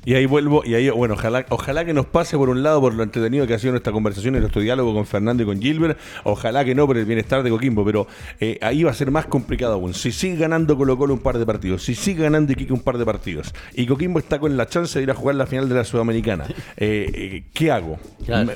[0.05, 2.93] Y ahí vuelvo, y ahí, bueno, ojalá, ojalá que nos pase por un lado por
[2.93, 5.97] lo entretenido que ha sido nuestra conversación y nuestro diálogo con Fernando y con Gilbert,
[6.25, 8.09] ojalá que no por el bienestar de Coquimbo, pero
[8.41, 9.95] eh, ahí va a ser más complicado aún.
[9.95, 12.99] Si sigue ganando Colo Colo un par de partidos, si sigue ganando Iquique un par
[12.99, 15.77] de partidos, y Coquimbo está con la chance de ir a jugar la final de
[15.77, 18.01] la Sudamericana, eh, eh, ¿qué hago?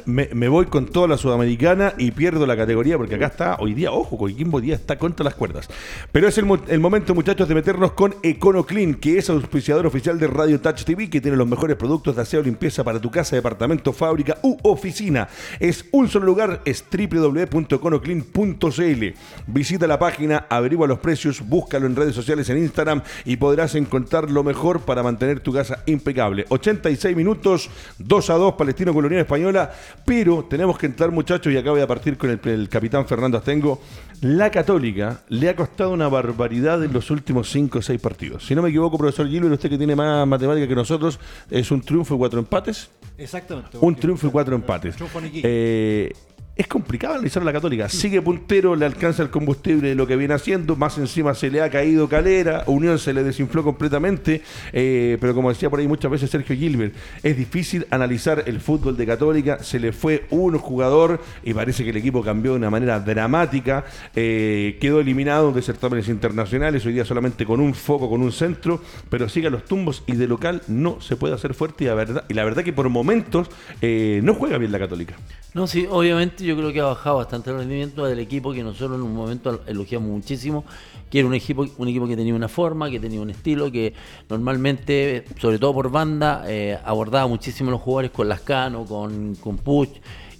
[0.04, 3.92] Me, voy con toda la Sudamericana y pierdo la categoría, porque acá está, hoy día,
[3.92, 5.68] ojo, Coquimbo día está contra las cuerdas.
[6.10, 10.26] Pero es el, el momento, muchachos, de meternos con EconoClean, que es auspiciador oficial de
[10.26, 13.92] Radio Touch TV, que tiene los mejores productos de aseo limpieza para tu casa, departamento,
[13.92, 15.28] fábrica u oficina.
[15.60, 19.04] Es un solo lugar, es www.conoclean.cl.
[19.46, 24.30] Visita la página, averigua los precios, búscalo en redes sociales en Instagram y podrás encontrar
[24.30, 26.44] lo mejor para mantener tu casa impecable.
[26.48, 29.72] 86 minutos, 2 a 2, Palestino Unión Española,
[30.04, 33.38] pero tenemos que entrar muchachos y acá voy a partir con el, el capitán Fernando
[33.38, 33.80] Astengo.
[34.22, 38.46] La Católica le ha costado una barbaridad en los últimos 5 o 6 partidos.
[38.46, 41.20] Si no me equivoco, profesor Gilbert, usted que tiene más matemática que nosotros,
[41.50, 42.90] es un triunfo y cuatro empates.
[43.18, 43.78] Exactamente.
[43.80, 44.96] Un triunfo y cuatro empates.
[45.24, 46.12] Eh,
[46.56, 47.88] es complicado analizar la Católica.
[47.90, 51.60] Sigue puntero, le alcanza el combustible de lo que viene haciendo, más encima se le
[51.60, 54.40] ha caído Calera, Unión se le desinfló completamente,
[54.72, 58.96] eh, pero como decía por ahí muchas veces Sergio Gilbert, es difícil analizar el fútbol
[58.96, 62.70] de Católica, se le fue un jugador y parece que el equipo cambió de una
[62.70, 68.22] manera dramática, eh, quedó eliminado de certámenes internacionales, hoy día solamente con un foco, con
[68.22, 71.84] un centro, pero sigue a los tumbos y de local no se puede hacer fuerte
[71.84, 73.48] y la verdad, y la verdad que por momentos
[73.82, 75.16] eh, no juega bien la Católica.
[75.52, 78.98] No, sí, obviamente yo creo que ha bajado bastante el rendimiento del equipo que nosotros
[78.98, 80.64] en un momento elogiamos muchísimo,
[81.10, 83.92] que era un equipo, un equipo que tenía una forma, que tenía un estilo, que
[84.28, 89.90] normalmente, sobre todo por banda, eh, abordaba muchísimo los jugadores con Lascano, con, con Puch,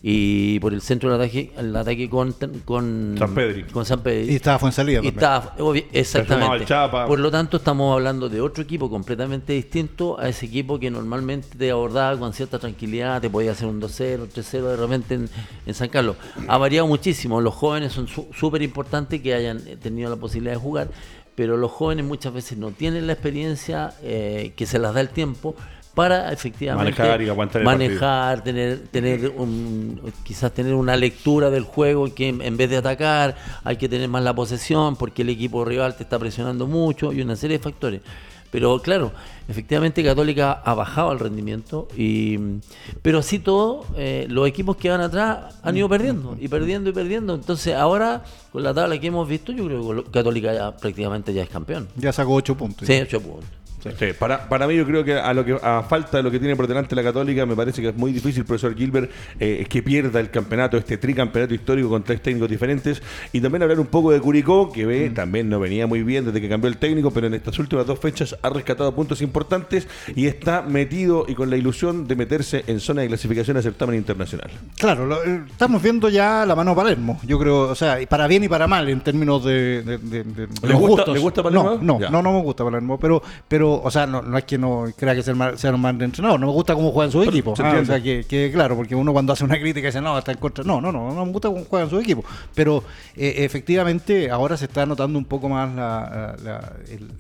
[0.09, 2.33] y por el centro del ataque, el ataque con,
[2.65, 3.65] con San Pedri.
[3.65, 4.35] Con San Pedri.
[4.35, 5.57] Y estaba Fuensalida y estaba,
[5.93, 6.65] Exactamente.
[7.09, 11.59] Por lo tanto, estamos hablando de otro equipo completamente distinto a ese equipo que normalmente
[11.59, 15.19] te abordaba con cierta tranquilidad, te podía hacer un 2-0, 3-0 de repente
[15.67, 16.15] en, San Carlos.
[16.47, 17.41] Ha variado muchísimo.
[17.41, 20.89] Los jóvenes son súper importantes que hayan tenido la posibilidad de jugar,
[21.35, 25.09] pero los jóvenes muchas veces no tienen la experiencia eh, que se las da el
[25.09, 25.57] tiempo
[25.97, 32.15] para efectivamente manejar, y aguantar manejar tener tener un, quizás tener una lectura del juego
[32.15, 35.97] que en vez de atacar hay que tener más la posesión porque el equipo rival
[35.97, 38.03] te está presionando mucho y una serie de factores.
[38.51, 39.11] Pero claro
[39.49, 42.39] efectivamente Católica ha bajado el rendimiento y
[43.01, 46.93] pero así todo eh, los equipos que van atrás han ido perdiendo y perdiendo y
[46.93, 47.35] perdiendo.
[47.35, 51.43] Entonces ahora con la tabla que hemos visto yo creo que Católica ya prácticamente ya
[51.43, 51.89] es campeón.
[51.97, 52.87] Ya sacó ocho puntos.
[52.87, 53.49] Sí ocho puntos
[54.19, 56.57] para, para mí yo creo que a lo que a falta de lo que tiene
[56.57, 60.21] por delante la Católica me parece que es muy difícil, profesor Gilbert, eh, que pierda
[60.21, 64.21] el campeonato, este tricampeonato histórico con tres técnicos diferentes y también hablar un poco de
[64.21, 65.15] Curicó, que ve, mm.
[65.15, 67.99] también no venía muy bien desde que cambió el técnico, pero en estas últimas dos
[67.99, 72.81] fechas ha rescatado puntos importantes y está metido y con la ilusión de meterse en
[72.81, 74.51] zona de clasificación a certamen internacional.
[74.79, 78.49] Claro, eh, estamos viendo ya la mano Palermo, yo creo, o sea, para bien y
[78.49, 79.99] para mal en términos de,
[80.63, 81.79] ¿Le, gusta, ¿Le gusta Palermo?
[81.83, 84.59] No, no, no, no, me gusta Palermo, pero, pero o sea, no, no es que
[84.59, 87.55] no crea que sea, un mal entrenador, no me gusta cómo juegan su equipo.
[87.59, 90.39] Ah, o sea, que, claro, porque uno cuando hace una crítica dice, no, está en
[90.39, 90.65] contra.
[90.65, 92.25] No, no, no, no me gusta cómo juegan su equipo.
[92.55, 92.85] Pero
[93.17, 96.37] eh, efectivamente ahora se está notando un poco más la,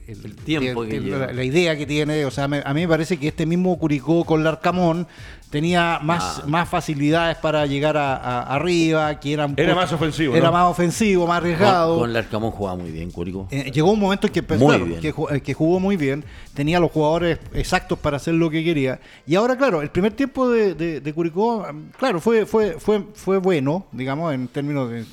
[0.06, 2.24] el, tiempo la, idea que tiene.
[2.24, 5.06] O sea, a mí me parece que este mismo Curicó con Larcamón
[5.50, 6.44] tenía más, ah.
[6.46, 10.34] más facilidades para llegar a, arriba, que era más ofensivo.
[10.34, 11.98] Era más ofensivo, más arriesgado.
[11.98, 13.46] Con, el Arcamón jugaba muy bien, Curicó.
[13.50, 14.68] Eh, llegó un momento en que, empezó,
[15.00, 19.00] que, eh, que, jugó muy bien, tenía los jugadores exactos para hacer lo que quería.
[19.26, 21.66] Y ahora, claro, el primer tiempo de, de, Curicó,
[21.98, 25.04] claro, fue, fue, fue, fue bueno, digamos, en términos de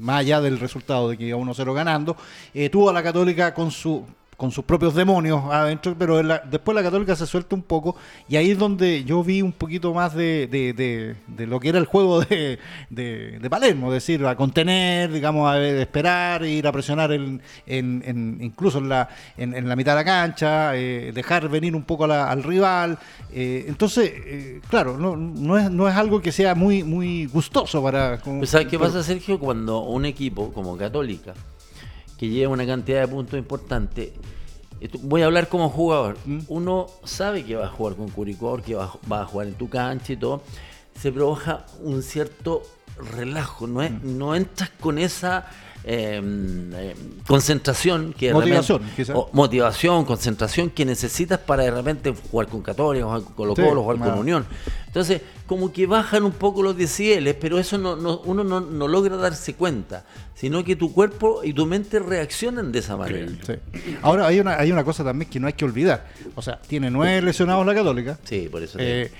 [0.00, 2.16] más allá del resultado de que iba 1-0 ganando.
[2.54, 4.04] Eh, tuvo a la Católica con su
[4.40, 8.52] con sus propios demonios adentro, pero después la católica se suelta un poco y ahí
[8.52, 12.58] es donde yo vi un poquito más de, de, lo que era el juego de,
[13.50, 18.88] Palermo, es decir, a contener, digamos, a esperar, ir a presionar en, en, incluso en
[18.88, 22.98] la, en, la mitad de la cancha, eh, dejar venir un poco al rival.
[23.30, 27.82] Eh, entonces, eh, claro, no, no, es, no es algo que sea muy, muy gustoso
[27.82, 28.18] para...
[28.44, 29.38] ¿Sabes qué pasa, Sergio?
[29.38, 31.34] Cuando un equipo como Católica
[32.20, 34.12] que lleva una cantidad de puntos importante.
[35.00, 36.18] Voy a hablar como jugador.
[36.26, 36.40] ¿Mm?
[36.48, 40.12] Uno sabe que va a jugar con Curicó, que va, a jugar en tu cancha
[40.12, 40.42] y todo.
[40.94, 42.60] Se provoca un cierto
[43.00, 43.66] relajo.
[43.66, 44.18] No, es, ¿Mm?
[44.18, 45.48] no entras con esa
[45.82, 46.94] Em, em,
[47.26, 48.82] concentración que motivación,
[49.32, 53.98] motivación, concentración que necesitas para de repente jugar con Católica, jugar con Colo Colo, jugar
[53.98, 54.44] con Unión.
[54.86, 59.54] Entonces, como que bajan un poco los decibeles, pero eso no, uno no, logra darse
[59.54, 63.32] cuenta, sino que tu cuerpo y tu mente reaccionan de esa manera.
[64.02, 66.08] Ahora hay una, hay una cosa también que no hay que olvidar.
[66.34, 68.18] O sea, tiene nueve lesionados la Católica.
[68.24, 68.76] Sí, por eso.
[68.78, 69.10] Eh,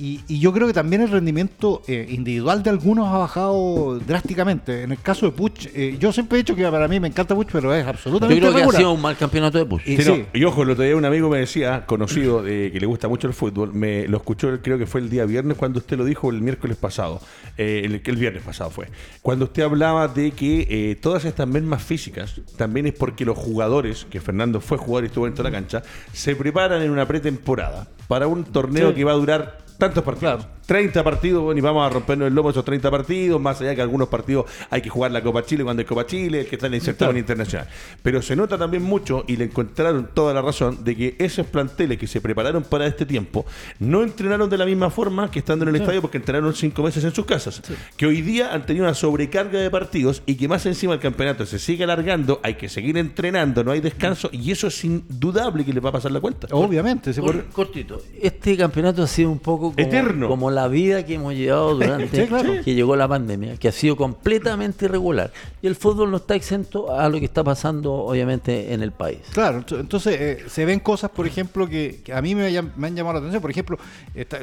[0.00, 4.82] y, yo creo que también el rendimiento eh, individual de algunos ha bajado drásticamente.
[4.82, 7.34] En el caso de Puch, eh, yo siempre he dicho que para mí me encanta
[7.34, 9.82] Puch, pero es absolutamente Yo creo que ha sido un mal campeonato de Puch.
[9.86, 13.26] Y, ojo, el otro día un amigo me decía, conocido, de, que le gusta mucho
[13.26, 16.30] el fútbol, me lo escuchó, creo que fue el día viernes cuando usted lo dijo,
[16.30, 17.20] el miércoles pasado,
[17.58, 18.88] eh, el, el viernes pasado fue,
[19.20, 24.20] cuando usted hablaba de que todas estas mismas físicas también es porque los jugadores, que
[24.20, 25.82] Fernando fue jugador y estuvo dentro de la cancha,
[26.12, 30.46] se preparan en una pretemporada para un torneo que va a durar tantos partidos.
[30.70, 33.82] 30 partidos, bueno, y vamos a rompernos el lomo esos 30 partidos, más allá que
[33.82, 37.12] algunos partidos hay que jugar la Copa Chile cuando hay Copa Chile, que están insertados
[37.12, 37.66] en internacional.
[38.04, 41.98] Pero se nota también mucho, y le encontraron toda la razón, de que esos planteles
[41.98, 43.44] que se prepararon para este tiempo
[43.80, 47.02] no entrenaron de la misma forma que estando en el estadio, porque entrenaron cinco meses
[47.02, 47.60] en sus casas.
[47.96, 51.46] Que hoy día han tenido una sobrecarga de partidos y que más encima el campeonato
[51.46, 55.72] se sigue alargando, hay que seguir entrenando, no hay descanso, y eso es indudable que
[55.72, 56.46] le va a pasar la cuenta.
[56.52, 57.12] Obviamente.
[57.52, 60.28] Cortito, este campeonato ha sido un poco como, Eterno.
[60.28, 62.28] como la la vida que hemos llevado durante
[62.64, 65.32] que llegó la pandemia, que ha sido completamente irregular.
[65.62, 69.18] Y el fútbol no está exento a lo que está pasando, obviamente, en el país.
[69.32, 73.18] Claro, entonces eh, se ven cosas, por ejemplo, que, a mí me, han llamado la
[73.18, 73.40] atención.
[73.40, 73.78] Por ejemplo,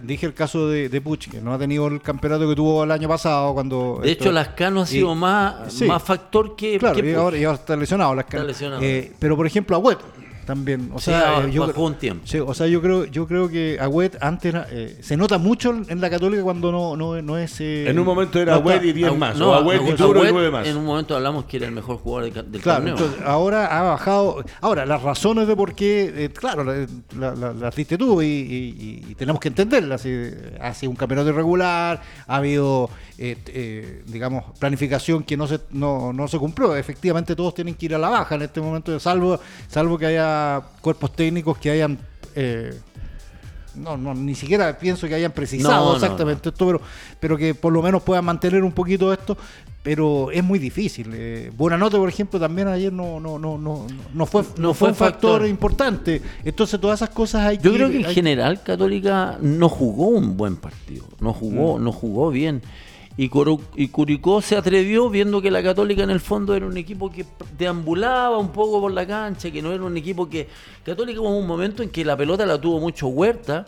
[0.03, 2.91] dije el caso de, de, Puch, que no ha tenido el campeonato que tuvo el
[2.91, 3.53] año pasado.
[3.53, 6.77] cuando De hecho, Lascano ha sido más, más factor que.
[6.79, 8.47] Claro, y, ahora, está lesionado Lascano.
[8.81, 9.97] Eh, pero, por ejemplo, a Web
[10.47, 10.89] también.
[10.93, 12.23] O sea, yo, un tiempo.
[12.47, 16.09] o sea, yo creo, yo creo que Agüet antes eh, se nota mucho en la
[16.09, 17.59] Católica cuando no, no, no es.
[17.59, 19.37] Eh, en un momento era Agüet y 10 más.
[19.37, 20.65] No, Agüet y Turo y 9 más.
[20.65, 23.15] En un momento hablamos que era el mejor jugador del claro, torneo.
[23.25, 24.41] ahora ha bajado.
[24.61, 26.87] Ahora, las razones de por qué, eh, claro, las
[27.37, 30.07] la, diste tú y, tenemos que entenderlas.
[30.61, 32.89] Hace un campeonato irregular, ha habido,
[34.05, 36.73] digamos, planificación que no se, no, no se cumplió.
[36.73, 40.36] Efectivamente, todos tienen que ir a la baja en este momento, salvo, salvo que haya
[40.81, 41.97] cuerpos técnicos que hayan...
[42.35, 42.79] Eh,
[43.75, 46.81] no, no, ni siquiera pienso que hayan precisado exactamente esto, pero,
[47.19, 49.37] pero que por lo menos puedan mantener un poquito esto,
[49.87, 51.11] pero es muy difícil.
[51.13, 54.95] Eh, Buenanote, por ejemplo, también ayer no, no, no, no, no fue, no fue un
[54.95, 56.21] factor, importante.
[56.43, 60.57] Entonces todas esas cosas hay Yo creo que en general Católica no jugó un buen
[60.57, 61.83] partido, no jugó, mm.
[61.83, 62.61] no jugó bien.
[63.19, 67.25] Y, Curicó se atrevió viendo que la Católica en el fondo era un equipo que
[67.57, 70.47] deambulaba un poco por la cancha, que no era un equipo que...
[70.85, 73.65] Católica hubo un momento en que la pelota la tuvo mucho Huerta,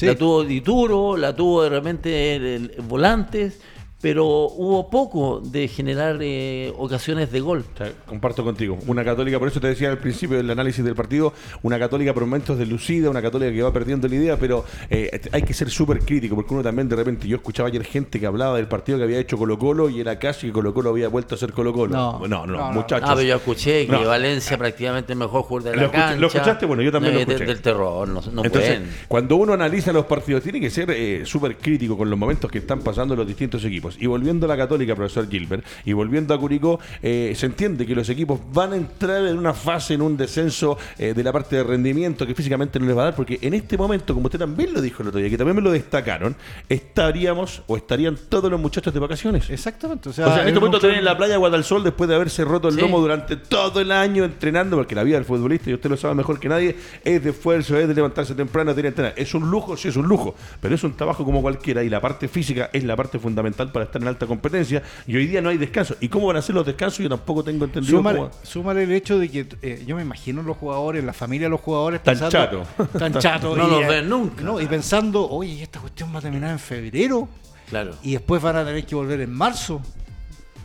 [0.00, 3.60] la tuvo Dituro, la tuvo de repente volantes
[4.04, 7.64] pero hubo poco de generar eh, ocasiones de gol.
[8.04, 8.78] comparto contigo.
[8.86, 12.22] Una católica, por eso te decía al principio del análisis del partido, una católica por
[12.24, 16.00] momentos delucida, una católica que va perdiendo la idea, pero eh, hay que ser súper
[16.00, 19.04] crítico, porque uno también de repente, yo escuchaba ayer gente que hablaba del partido que
[19.04, 21.72] había hecho Colo Colo y era casi que Colo Colo había vuelto a ser Colo
[21.72, 21.94] Colo.
[21.94, 23.08] No, no, no, muchachos.
[23.10, 26.16] Ah, pero yo escuché que Valencia prácticamente el mejor jugador de la ¿Lo cancha.
[26.16, 26.66] ¿Lo escuchaste?
[26.66, 27.46] Bueno, yo también lo escuché.
[27.46, 31.96] Del terror, no, Entonces, Cuando uno analiza los partidos, tiene que ser eh, súper crítico
[31.96, 33.93] con los momentos que están pasando los distintos equipos.
[34.00, 35.64] Y volviendo a la Católica, profesor Gilbert.
[35.84, 39.54] Y volviendo a Curicó, eh, se entiende que los equipos van a entrar en una
[39.54, 43.02] fase, en un descenso eh, de la parte de rendimiento que físicamente no les va
[43.02, 45.38] a dar, porque en este momento, como usted también lo dijo el otro día, que
[45.38, 46.36] también me lo destacaron,
[46.68, 49.50] estaríamos o estarían todos los muchachos de vacaciones.
[49.50, 50.08] Exactamente.
[50.08, 52.76] O sea, en este momento tener en la playa Guadalsol después de haberse roto el
[52.76, 56.14] lomo durante todo el año entrenando, porque la vida del futbolista, y usted lo sabe
[56.14, 59.14] mejor que nadie, es de esfuerzo, es de levantarse temprano, a entrenar.
[59.16, 62.00] Es un lujo, sí es un lujo, pero es un trabajo como cualquiera y la
[62.00, 65.48] parte física es la parte fundamental para estar en alta competencia y hoy día no
[65.48, 65.96] hay descanso.
[66.00, 66.98] ¿Y cómo van a ser los descansos?
[66.98, 68.30] Yo tampoco tengo entendido.
[68.42, 71.60] Súmale, el hecho de que eh, yo me imagino los jugadores, la familia de los
[71.60, 72.62] jugadores tan chato.
[72.98, 73.56] Tan chato.
[73.56, 74.44] no los ven nunca.
[74.62, 77.28] y pensando, oye, esta cuestión va a terminar en febrero.
[77.68, 77.94] Claro.
[78.02, 79.80] Y después van a tener que volver en marzo.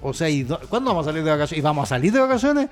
[0.01, 1.59] O sea, ¿y ¿cuándo vamos a salir de vacaciones?
[1.59, 2.69] ¿Y vamos a salir de vacaciones?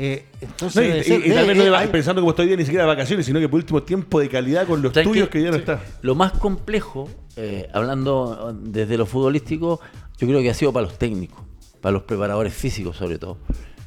[0.00, 3.48] Eh, entonces, y, también no pensando como estoy bien ni siquiera de vacaciones, sino que
[3.48, 5.82] por último tiempo de calidad con los tuyos que, ya no está.
[6.02, 9.80] Lo más complejo, eh, hablando desde lo futbolístico,
[10.16, 11.40] yo creo que ha sido para los técnicos,
[11.80, 13.38] para los preparadores físicos sobre todo.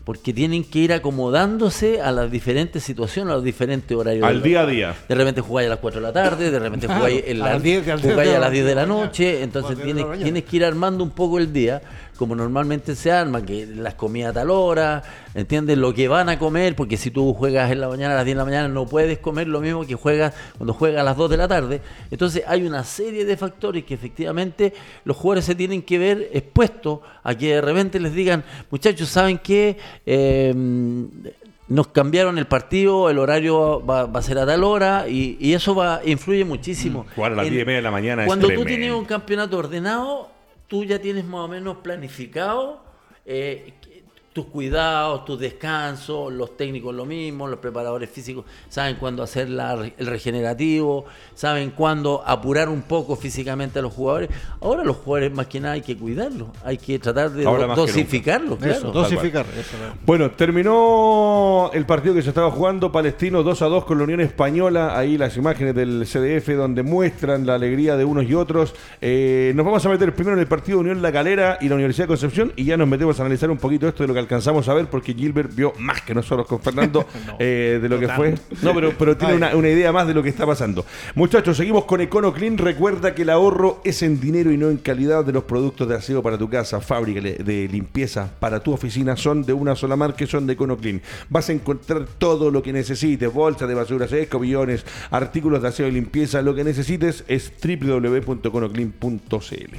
[0.04, 4.26] Porque tienen que ir acomodándose a las diferentes situaciones, a los diferentes horarios.
[4.26, 4.96] Al día a día.
[5.08, 7.88] De repente jugáis a las 4 de la tarde, de repente jugáis, a, las 10,
[7.88, 11.54] a las 10 de la noche, entonces tienes, tienes que ir armando un poco el
[11.54, 11.82] día
[12.22, 15.02] como normalmente se arma, que las comidas a tal hora,
[15.34, 15.76] ¿entiendes?
[15.76, 18.36] Lo que van a comer, porque si tú juegas en la mañana, a las 10
[18.36, 21.32] de la mañana, no puedes comer lo mismo que juegas cuando juegas a las 2
[21.32, 21.82] de la tarde.
[22.12, 24.72] Entonces hay una serie de factores que efectivamente
[25.04, 29.40] los jugadores se tienen que ver expuestos a que de repente les digan, muchachos, ¿saben
[29.40, 29.80] qué?
[30.06, 30.54] Eh,
[31.70, 36.02] nos cambiaron el partido, el horario va, a ser a tal hora y, eso va
[36.06, 37.04] influye muchísimo.
[37.04, 39.58] Mm, jugar a las 10 y media de la mañana Cuando tú tienes un campeonato
[39.58, 40.30] ordenado,
[40.72, 42.82] tú ya tienes más o menos planificado
[43.26, 43.74] eh,
[44.34, 50.08] tus cuidados, tus descansos, los técnicos lo mismo, los preparadores físicos saben cuándo hacer el
[50.08, 54.30] regenerativo, saben cuándo apurar un poco físicamente a los jugadores.
[54.62, 58.58] Ahora los jugadores más que nada hay que cuidarlos, hay que tratar de dosificarlos.
[58.60, 58.92] Claro.
[58.92, 59.46] dosificar.
[60.06, 64.22] bueno, terminó el partido que se estaba jugando Palestino 2 a 2 con la Unión
[64.22, 68.76] Española, ahí las imágenes del CDF donde muestran la alegría de unos y otros.
[69.02, 72.06] Eh, nos vamos a meter primero en el partido Unión La Calera y la Universidad
[72.06, 74.68] de Concepción y ya nos metemos a analizar un poquito esto de lo que alcanzamos
[74.70, 77.06] a ver porque Gilbert vio más que nosotros con Fernando
[77.40, 78.36] eh, de lo que fue.
[78.62, 80.86] No, pero, pero tiene una, idea más de lo que está pasando.
[81.16, 82.58] Muchachos, seguimos con Econo Clean.
[82.58, 85.96] Recuerda que el ahorro es en dinero y no en calidad de los productos de
[85.96, 90.26] aseo para tu casa, fábrica de limpieza para tu oficina son de una sola marca,
[90.28, 91.02] son de Econo Clean.
[91.30, 94.08] Vas a encontrar todo lo que necesites, bolsas de basura
[94.40, 96.42] billones, artículos de aseo y limpieza.
[96.42, 99.76] Lo que necesites es www.econoclean.cl.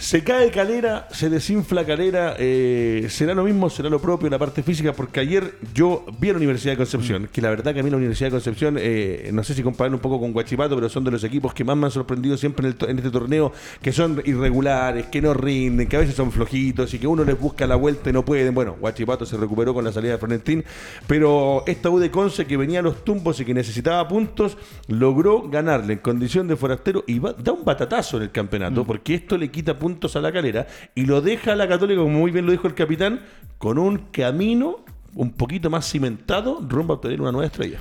[0.00, 4.38] Se cae Calera, se desinfla Calera, eh, será lo mismo, será lo propio en la
[4.38, 7.80] parte física, porque ayer yo vi a la Universidad de Concepción, que la verdad que
[7.80, 10.74] a mí la Universidad de Concepción, eh, no sé si compararlo un poco con Guachipato,
[10.74, 13.92] pero son de los equipos que más me han sorprendido siempre en, este torneo, que
[13.92, 17.66] son irregulares, que no rinden, que a veces son flojitos y que uno les busca
[17.66, 18.54] la vuelta y no pueden.
[18.54, 20.64] Bueno, Guachipato se recuperó con la salida de Florentín,
[21.06, 24.56] pero esta U de Conce que venía a los tumbos y que necesitaba puntos,
[24.88, 28.86] logró ganarle en condición de forastero y da un batatazo en el campeonato, mm.
[28.86, 32.30] porque esto le quita puntos a la calera y lo deja la Católica, como muy
[32.30, 33.20] bien lo dijo el capitán,
[33.58, 37.80] con un camino un poquito más cimentado rumbo a obtener una nueva estrella.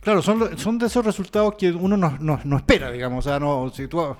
[0.00, 3.24] Claro, son, son de esos resultados que uno no, no, espera, digamos.
[3.24, 4.16] O sea, no, si tú a,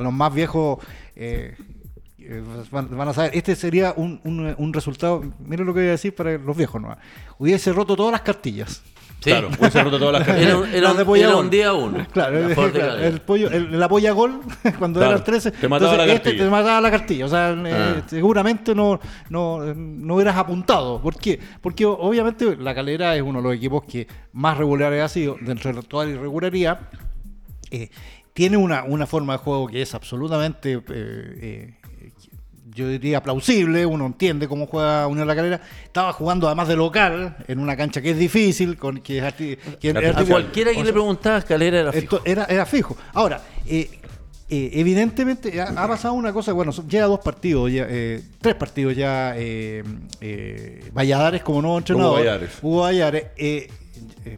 [0.00, 0.78] los más viejos
[1.14, 1.56] eh,
[2.18, 5.92] eh, van, a saber, este sería un, un, un, resultado, miren lo que voy a
[5.92, 6.96] decir para los viejos, ¿no?
[7.38, 8.82] Hubiese roto todas las cartillas.
[9.20, 10.48] Claro, hubiese roto todas las cartillas.
[10.48, 10.58] Era,
[10.92, 12.06] un, era un día uno.
[12.12, 14.40] Claro, el, el, pollo, el, la polla gol,
[14.78, 17.26] cuando era el 13, te mataba la este te mataba la cartilla.
[17.26, 18.02] O sea, eh, ah.
[18.06, 18.98] seguramente no,
[19.28, 21.00] no, no hubieras apuntado.
[21.00, 21.38] ¿Por qué?
[21.60, 25.72] Porque obviamente la calera es uno de los equipos que más regulares ha sido, dentro
[25.72, 26.80] de toda la irregularidad.
[27.70, 27.90] Eh,
[28.32, 31.79] tiene una, una forma de juego que es absolutamente eh, eh
[32.74, 35.60] yo diría plausible, uno entiende cómo juega Unión La Calera.
[35.84, 40.24] Estaba jugando además de local, en una cancha que es difícil, con que, es a
[40.24, 42.20] cualquiera que le preguntaba Calera era fijo.
[42.24, 42.96] Era, era fijo.
[43.12, 43.90] Ahora, eh,
[44.48, 49.34] eh, evidentemente ha, pasado una cosa, bueno, lleva dos partidos, ya, eh, tres partidos ya,
[50.92, 52.12] Valladares como nuevo entrenador.
[52.12, 52.50] Hugo Valladares.
[52.62, 53.68] Hugo Valladares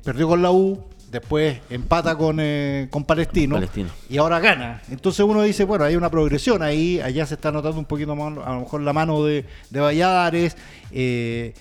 [0.02, 3.60] perdió con la U, después empata con, eh, con Palestino,
[4.08, 4.82] y ahora gana.
[4.90, 8.38] Entonces uno dice, bueno, hay una progresión ahí, allá se está notando un poquito más,
[8.44, 10.56] a lo mejor la mano de, de Valladares.
[10.90, 11.52] Eh,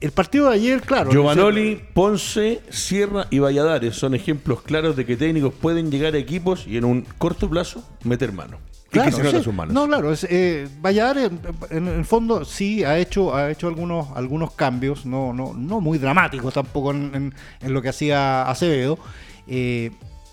[0.00, 1.10] el partido de ayer, claro.
[1.10, 6.66] Giovanoli, Ponce, Sierra y Valladares son ejemplos claros de que técnicos pueden llegar a equipos
[6.66, 8.58] y en un corto plazo meter mano.
[8.90, 9.72] Claro, sus manos.
[9.72, 11.30] No, claro, es, eh, Valladares
[11.70, 15.98] en, el fondo sí ha hecho ha hecho algunos algunos cambios, no no no muy
[15.98, 18.98] dramáticos tampoco en, en lo que hacía Acevedo.
[19.46, 19.92] Eh,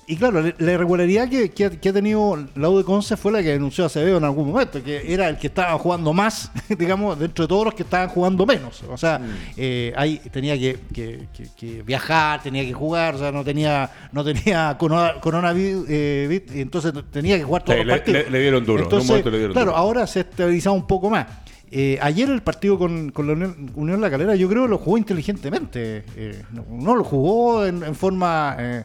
[0.10, 3.50] y claro, la irregularidad que, que, ha, tenido la U de Conce fue la que
[3.50, 6.50] denunció Acevedo en algún momento, que era el que estaba jugando más,
[6.80, 8.84] digamos, dentro de todos los que estaban jugando menos.
[8.90, 9.24] O sea, mm.
[9.58, 14.78] eh, ahí tenía que, que, viajar, tenía que jugar, o sea, no tenía no tenía
[14.78, 18.32] coronavirus, eh, entonces tenía que jugar todos los partidos.
[18.32, 21.28] Le, dieron duro, entonces, claro, ahora se ha estabilizado un poco más.
[21.70, 23.34] Eh, ayer el partido con, la
[23.76, 26.06] Unión, La Calera yo creo que lo jugó inteligentemente.
[26.16, 28.56] Eh, no, lo jugó en, forma...
[28.60, 28.84] Eh,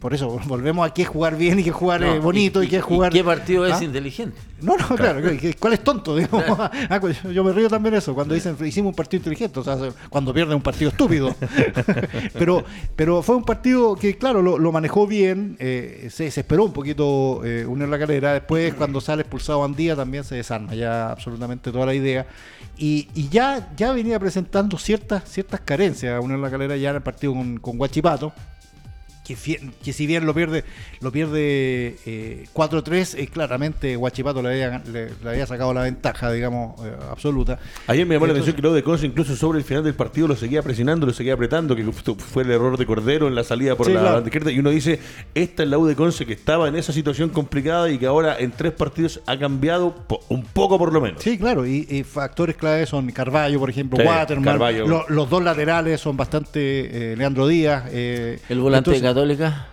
[0.00, 3.12] por eso volvemos a qué jugar bien y qué jugar bonito y, qué jugar...
[3.12, 3.84] ¿Qué partido es ¿Ah?
[3.84, 4.36] inteligente?
[4.60, 5.20] No, no, claro.
[5.58, 6.16] ¿Cuál es tonto?
[6.90, 9.76] Ah, pues, yo me río también eso, cuando dicen hicimos un partido inteligente, o sea,
[10.08, 11.34] cuando pierde un partido estúpido.
[12.32, 12.64] pero,
[12.96, 17.98] pero fue un partido que, claro, lo, manejó bien, se, esperó un poquito Unión La
[17.98, 22.26] Calera, después cuando sale expulsado Andía también se desarma ya absolutamente toda la idea
[22.76, 27.34] y, ya, ya venía presentando ciertas, ciertas carencias Unión La Calera ya en el partido
[27.34, 28.32] con, con Guachipato
[29.34, 30.64] que, si bien lo pierde
[31.00, 36.80] lo pierde eh, 4-3, eh, claramente Guachipato le había, le, había, sacado la ventaja, digamos,
[36.84, 37.58] eh, absoluta.
[37.86, 40.28] Ayer me llamó la atención que lo de Conce incluso sobre el final del partido
[40.28, 43.76] lo seguía presionando, lo seguía apretando, que fue el error de Cordero en la salida
[43.76, 44.50] por la izquierda.
[44.50, 44.98] Y uno dice,
[45.34, 48.36] esta es la U de Conce que estaba en esa situación complicada y que ahora
[48.38, 49.94] en tres partidos ha cambiado
[50.28, 51.22] un poco por lo menos.
[51.22, 54.58] Sí, claro, y, factores claves son Carballo, por ejemplo, Waterman,
[55.08, 57.84] los dos laterales son bastante eh, Leandro Díaz.
[57.92, 59.66] el volante de Católica.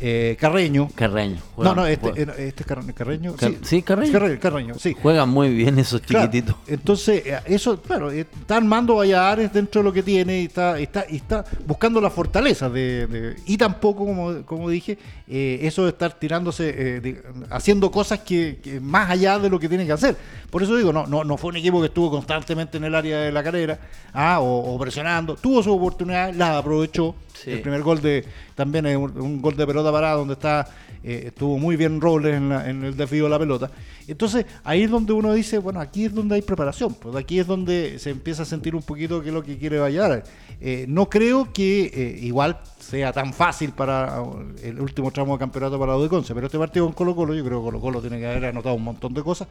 [0.00, 0.88] Eh, Carreño.
[0.96, 1.38] Carreño.
[1.56, 3.36] no, no, este, eh, este es Carreño.
[3.62, 4.40] sí, Carreño.
[4.40, 4.74] Carreño.
[4.76, 4.96] sí.
[5.00, 6.56] Juegan muy bien esos chiquititos.
[6.66, 11.02] entonces, eh, eso, claro, está armando Valladares dentro de lo que tiene y está, está,
[11.02, 14.98] está buscando la fortaleza de, y tampoco, como, como dije,
[15.32, 17.14] eso de estar tirándose,
[17.50, 20.16] haciendo cosas que, más allá de lo que tiene que hacer.
[20.50, 23.20] Por eso digo, no, no, no fue un equipo que estuvo constantemente en el área
[23.20, 23.78] de la carrera
[24.12, 25.36] ah, o, presionando.
[25.36, 27.14] Tuvo su oportunidad, la aprovechó.
[27.46, 28.24] El primer gol de
[28.54, 30.68] también es un, gol de pelota parada donde está
[31.02, 33.70] eh, estuvo muy bien Robles en, el desvío de la pelota.
[34.06, 37.46] Entonces ahí es donde uno dice, bueno, aquí es donde hay preparación, pues aquí es
[37.46, 40.22] donde se empieza a sentir un poquito qué es lo que quiere Vallar.
[40.60, 44.22] Eh, no creo que eh, igual sea tan fácil para
[44.62, 47.34] el último tramo de campeonato para la de Conce, pero este partido con Colo Colo,
[47.34, 49.48] yo creo que Colo Colo tiene que haber anotado un montón de cosas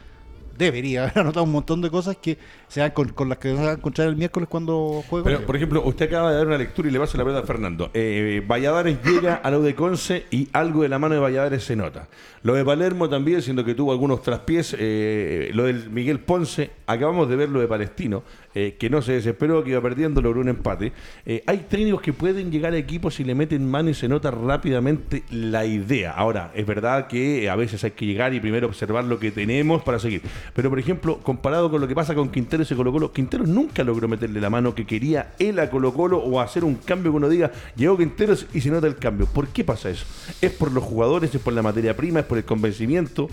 [0.58, 3.72] debería haber anotado un montón de cosas que sean con, las que se van a
[3.74, 5.24] encontrar el miércoles cuando juegue.
[5.24, 7.46] Pero, por ejemplo, usted acaba de dar una lectura y le pasa la verdad a
[7.46, 7.90] Fernando.
[7.94, 12.08] Eh, Valladares llega a de Conce y algo de la mano de Valladares se nota.
[12.44, 14.76] Lo de Palermo también, siendo que tuvo algunos traspiés.
[14.80, 18.24] Eh, lo del Miguel Ponce, acabamos de ver lo de Palestino,
[18.54, 20.92] eh, que no se desesperó, que iba perdiendo, logró un empate.
[21.26, 24.32] Eh, hay técnicos que pueden llegar a equipos y le meten mano y se nota
[24.32, 26.12] rápidamente la idea.
[26.12, 29.84] Ahora, es verdad que a veces hay que llegar y primero observar lo que tenemos
[29.84, 30.22] para seguir.
[30.54, 33.84] Pero, por ejemplo, comparado con lo que pasa con Quintero y Colo Colo, Quintero nunca
[33.84, 37.18] logró meterle la mano que quería él a Colo Colo o hacer un cambio que
[37.18, 39.28] uno diga, llegó Quintero y se nota el cambio.
[39.28, 40.06] ¿Por qué pasa eso?
[40.42, 43.30] ¿Es por los jugadores, es por la materia prima, es por el convencimiento,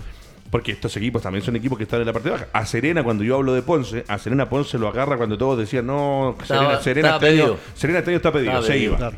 [0.51, 2.47] porque estos equipos también son equipos que están en la parte baja.
[2.53, 5.85] A Serena, cuando yo hablo de Ponce, a Serena Ponce lo agarra cuando todos decían,
[5.85, 7.57] no, Serena, Serena, está pedido.
[7.75, 9.11] Serena está pedido, se iba.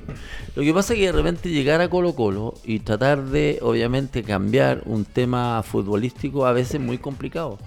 [0.55, 4.23] Lo que pasa es que de repente llegar a Colo Colo y tratar de, obviamente,
[4.23, 7.57] cambiar un tema futbolístico a veces es muy complicado.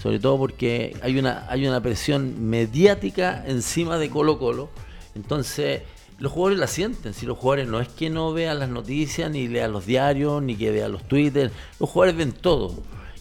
[0.00, 4.70] sobre todo porque hay una, hay una presión mediática encima de Colo Colo.
[5.14, 5.82] Entonces,
[6.18, 7.12] los jugadores la sienten.
[7.12, 10.56] Si los jugadores no es que no vean las noticias, ni lean los diarios, ni
[10.56, 12.74] que vean los twitters, los jugadores ven todo.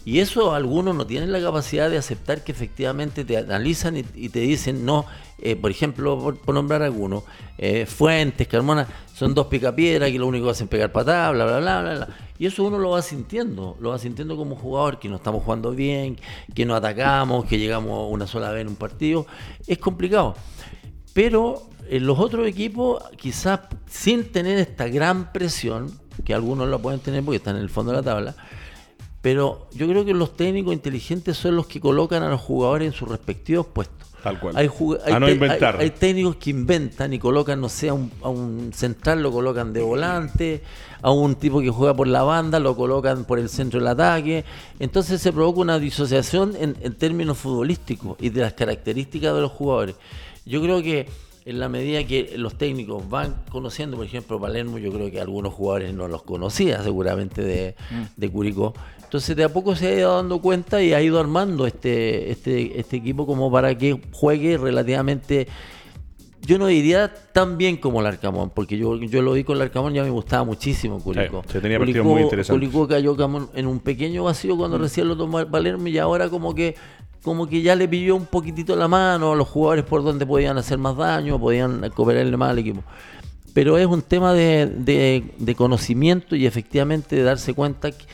[0.09, 4.39] Y eso algunos no tienen la capacidad de aceptar que efectivamente te analizan y, te
[4.39, 5.05] dicen, no,
[5.37, 7.25] eh, por ejemplo, por, nombrar algunos,
[7.59, 11.59] eh, Fuentes, Carmona, son dos picapiedras que lo único que hacen pegar patadas, bla, bla,
[11.59, 12.07] bla, bla, bla.
[12.39, 15.73] Y eso uno lo va sintiendo, lo va sintiendo como jugador, que no estamos jugando
[15.73, 16.17] bien,
[16.55, 19.27] que no atacamos, que llegamos una sola vez en un partido.
[19.67, 20.33] Es complicado.
[21.13, 25.91] Pero en los otros equipos, quizás sin tener esta gran presión,
[26.25, 28.35] que algunos la pueden tener porque están en el fondo de la tabla,
[29.21, 32.93] pero yo creo que los técnicos inteligentes son los que colocan a los jugadores en
[32.93, 33.97] sus respectivos puestos.
[34.23, 34.55] Tal cual.
[34.57, 34.69] Hay,
[35.05, 35.77] a no inventar.
[35.79, 40.61] Hay, técnicos que inventan y colocan, no sé, a un, central lo colocan de volante,
[41.01, 44.43] a un tipo que juega por la banda lo colocan por el centro del ataque.
[44.79, 49.51] Entonces se provoca una disociación en, en términos futbolísticos y de las características de los
[49.51, 49.95] jugadores.
[50.45, 51.07] Yo creo que
[51.45, 55.53] en la medida que los técnicos van conociendo, por ejemplo, Palermo, yo creo que algunos
[55.53, 58.03] jugadores no los conocía seguramente de, mm.
[58.17, 58.73] de Curicó.
[59.09, 62.79] Entonces de a poco se ha ido dando cuenta y ha ido armando este, este,
[62.79, 65.47] este equipo como para que juegue relativamente
[66.41, 69.63] yo no diría tan bien como el Arcamón, porque yo, yo lo vi con el
[69.63, 71.43] Arcamón ya me gustaba muchísimo Curicó.
[71.51, 72.69] se tenía partidos muy interesantes.
[72.69, 73.17] Curicó cayó
[73.55, 74.81] en un pequeño vacío cuando mm.
[74.81, 76.75] recién lo tomó Palermo y ahora como que
[77.23, 80.59] como que ya le pilló un poquitito la mano a los jugadores por donde podían
[80.59, 82.83] hacer más daño, podían cooperarle más al equipo.
[83.55, 88.05] Pero es un tema de, de conocimiento y efectivamente de darse cuenta que,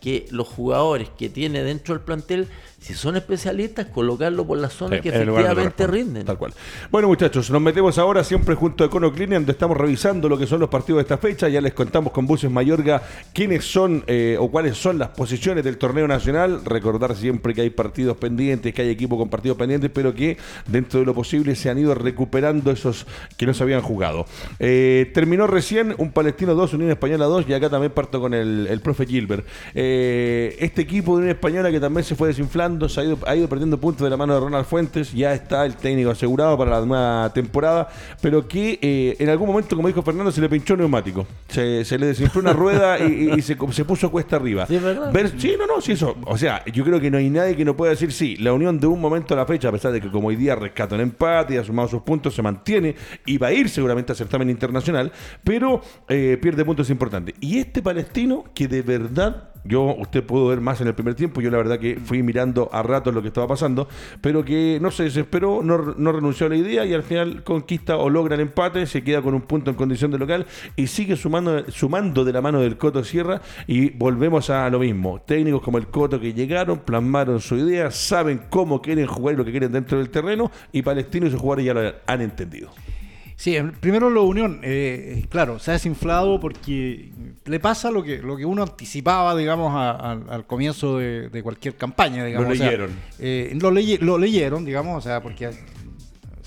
[0.00, 2.48] que los jugadores que tiene dentro del plantel
[2.80, 6.24] si son especialistas, colocarlo por las zonas que efectivamente rinden.
[6.24, 6.52] Tal cual.
[6.90, 10.60] Bueno, muchachos, nos metemos ahora siempre junto a Econo donde estamos revisando lo que son
[10.60, 11.48] los partidos de esta fecha.
[11.48, 13.02] Ya les contamos con Buses Mayorga
[13.32, 16.64] quiénes son eh, o cuáles son las posiciones del torneo nacional.
[16.64, 21.00] Recordar siempre que hay partidos pendientes, que hay equipos con partidos pendientes, pero que dentro
[21.00, 23.06] de lo posible se han ido recuperando esos
[23.36, 24.24] que no se habían jugado.
[24.60, 28.80] Eh, terminó recién un Palestino 2, Unión Española 2, y acá también parto con el,
[28.84, 29.44] profe Gilbert.
[29.74, 32.67] Eh, este equipo de Unión Española que también se fue desinflando
[33.26, 36.56] ha ido, perdiendo puntos de la mano de Ronald Fuentes, ya está el técnico asegurado
[36.58, 37.88] para la nueva temporada,
[38.20, 42.06] pero que eh, en algún momento, como dijo Fernando, se le pinchó neumático, se, le
[42.06, 44.66] desinfló una rueda y, se, puso cuesta arriba.
[44.66, 45.32] Sí, ¿verdad?
[45.38, 46.16] sí, no, no, sí, eso.
[46.26, 48.78] O sea, yo creo que no hay nadie que no pueda decir sí, la unión
[48.78, 51.00] de un momento a la fecha, a pesar de que como hoy día rescata un
[51.00, 52.94] empate y ha sumado sus puntos, se mantiene
[53.26, 55.12] y va a ir seguramente a certamen internacional,
[55.44, 57.34] pero eh, pierde puntos importantes.
[57.40, 61.40] Y este palestino que de verdad yo, usted pudo ver más en el primer tiempo,
[61.40, 63.88] yo la verdad que fui mirando a ratos lo que estaba pasando,
[64.20, 67.96] pero que no se desesperó, no, no renunció a la idea y al final conquista
[67.96, 70.46] o logra el empate, se queda con un punto en condición de local
[70.76, 75.20] y sigue sumando, sumando de la mano del Coto Sierra y volvemos a lo mismo.
[75.20, 79.44] Técnicos como el Coto que llegaron, plasmaron su idea, saben cómo quieren jugar y lo
[79.44, 82.70] que quieren dentro del terreno y Palestino y sus jugadores ya lo han entendido.
[83.38, 87.12] Sí, primero lo Unión, eh, claro, se ha desinflado porque
[87.44, 92.48] le pasa lo que, lo que uno anticipaba, digamos, al comienzo de, cualquier campaña, digamos.
[92.48, 92.90] Lo leyeron.
[93.20, 95.50] Eh, lo, lo leyeron, digamos, o sea, porque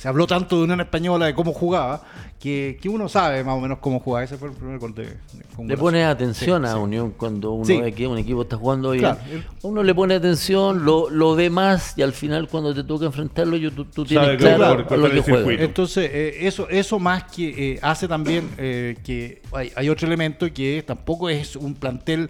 [0.01, 2.01] se habló tanto de Unión Española, de cómo jugaba,
[2.39, 4.23] que, uno sabe más o menos cómo juega.
[4.23, 5.15] Ese fue el primer gol de,
[5.63, 9.15] Le pone atención a Unión cuando uno ve que un equipo está jugando bien.
[9.61, 13.57] Uno le pone atención, lo, lo ve más y al final cuando te toca enfrentarlo,
[13.57, 15.63] yo, tú, tienes claro, lo que juega.
[15.63, 20.51] Entonces, eh, eso, eso más que eh, hace también eh, que hay, hay otro elemento
[20.51, 22.27] que tampoco es un plantel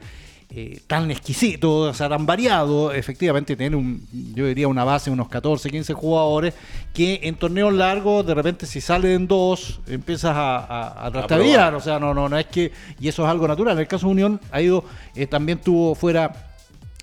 [0.53, 5.13] eh, tan exquisito, o sea, tan variado, efectivamente tiene un, yo diría una base de
[5.13, 6.53] unos 14, 15 jugadores,
[6.93, 12.13] que en torneos largos, de repente si salen dos, empiezas a, a, o sea, no,
[12.13, 14.61] no, no es que, y eso es algo natural, en el caso de Unión ha
[14.61, 14.83] ido,
[15.15, 16.50] eh, también tuvo fuera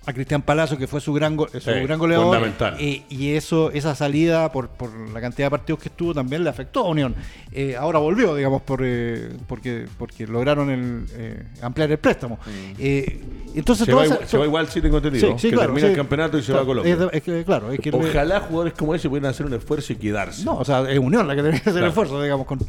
[0.08, 2.28] a Cristian Palacio, que fue su gran, su gran goleador.
[2.28, 2.76] Fundamental.
[2.80, 6.80] y eso, esa salida, por, por, la cantidad de partidos que estuvo, también le afectó
[6.80, 7.14] a Unión.
[7.52, 12.38] Eh, ahora volvió, digamos, por, eh, porque, porque lograron el, eh, ampliar el préstamo.
[12.78, 15.36] entonces se, va igual, se va igual, sí tengo entendido.
[15.36, 17.10] que termina el campeonato y se va a Colombia.
[17.12, 20.42] Es, que, claro, es que Ojalá jugadores como ese pudieran hacer un esfuerzo y quedarse.
[20.42, 22.46] No, o sea, es Unión la que tiene que hacer el esfuerzo, digamos.
[22.46, 22.60] Con,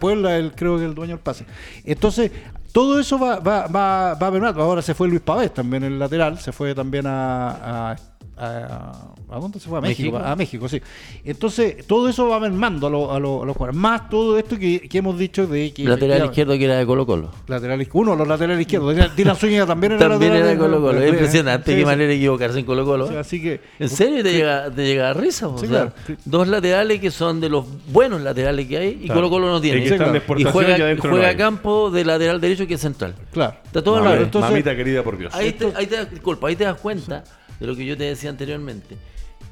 [0.00, 1.44] Puebla, el, creo que el dueño del pase.
[1.84, 2.32] Entonces,
[2.72, 5.98] todo eso va, va, va, va a ver Ahora se fue Luis Pavés también el
[5.98, 7.96] lateral, se fue también a, a
[8.42, 9.78] a, dónde se fue?
[9.78, 10.80] A México, A México, sí.
[11.24, 13.76] Entonces, todo eso va mermando a, a, los jugadores.
[13.76, 15.84] Más todo esto que, hemos dicho de que.
[15.84, 17.30] Lateral izquierdo que era de Colo Colo.
[17.46, 18.96] Lateral uno, los laterales izquierdos.
[19.16, 21.00] Dylan Zúñiga también era También era de Colo Colo.
[21.00, 23.18] Es impresionante qué manera de equivocarse en Colo Colo.
[23.18, 23.60] así que.
[23.78, 25.48] ¿En serio te, llega, te llega a risa?
[25.48, 25.92] O sea,
[26.24, 29.84] dos laterales que son de los buenos laterales que hay y Colo Colo no tiene.
[29.84, 33.14] Y, juega, juega campo de lateral derecho que es central.
[33.32, 33.56] Claro.
[33.64, 35.34] Está todo Mamita, Mamita querida por Dios.
[35.34, 37.24] Ahí te, ahí te, disculpa, ahí te das cuenta
[37.62, 38.96] de lo que yo te decía anteriormente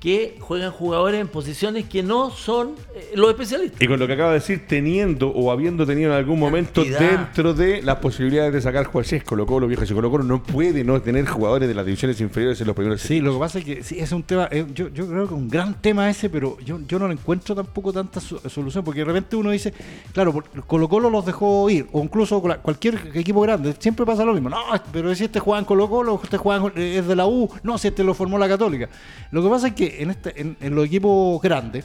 [0.00, 3.80] que juegan jugadores en posiciones que no son eh, los especialistas.
[3.82, 7.52] Y con lo que acaba de decir, teniendo o habiendo tenido en algún momento dentro
[7.52, 11.00] de las posibilidades de sacar jugadores, Colo Colo, viejo, si Colo Colo no puede no
[11.02, 13.84] tener jugadores de las divisiones inferiores en los primeros Sí, lo que pasa es que
[13.84, 16.80] sí, es un tema, eh, yo, yo, creo que un gran tema ese, pero yo,
[16.88, 19.74] yo no le encuentro tampoco tanta solución, porque de repente uno dice,
[20.12, 24.48] claro, Colo Colo los dejó ir, o incluso cualquier equipo grande, siempre pasa lo mismo,
[24.48, 24.58] no,
[24.92, 27.88] pero si este juega en Colo Colo, este juega es de la U, no, si
[27.88, 28.88] este lo formó la Católica.
[29.30, 31.84] Lo que pasa es que en, este, en, los equipos grandes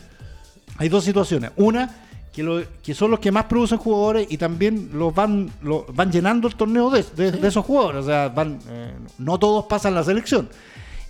[0.78, 1.52] hay dos situaciones.
[1.56, 1.94] Una,
[2.34, 5.50] que, que, son los que más producen jugadores y también los van,
[5.94, 7.00] van llenando el torneo de,
[7.48, 8.04] esos jugadores.
[8.04, 10.50] O sea, van, eh, no todos pasan la selección.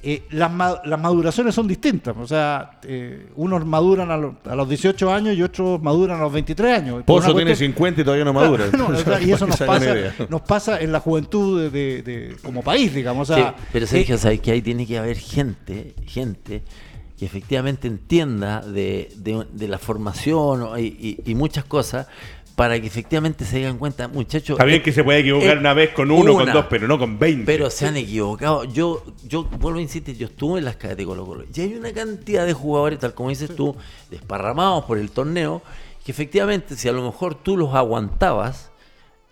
[0.08, 0.52] Eh, las,
[0.86, 2.16] las, maduraciones son distintas.
[2.16, 6.78] O sea, eh, unos maduran a, los 18 años y otros maduran a los 23
[6.78, 7.04] años.
[7.06, 8.66] Pozo tiene 50 y todavía no madura.
[9.26, 9.96] y eso nos pasa,
[10.30, 13.32] nos pasa en la juventud de, como país, digamos.
[13.74, 16.62] pero Sergio, sabes que ahí tiene que haber gente, gente
[17.18, 19.10] que efectivamente entienda de,
[19.58, 22.06] la formación y, muchas cosas
[22.56, 24.56] para que efectivamente se den cuenta, muchachos.
[24.56, 27.20] Está bien que se puede equivocar una vez con uno, con dos, pero no con
[27.20, 27.46] veinte.
[27.46, 28.64] Pero se han equivocado.
[28.64, 31.76] Yo, yo vuelvo a insistir, yo estuve en las cadenas de Colo Colo y hay
[31.76, 33.76] una cantidad de jugadores, tal como dices tú,
[34.10, 35.62] desparramados por el torneo,
[36.06, 38.72] que efectivamente si a lo mejor tú los aguantabas,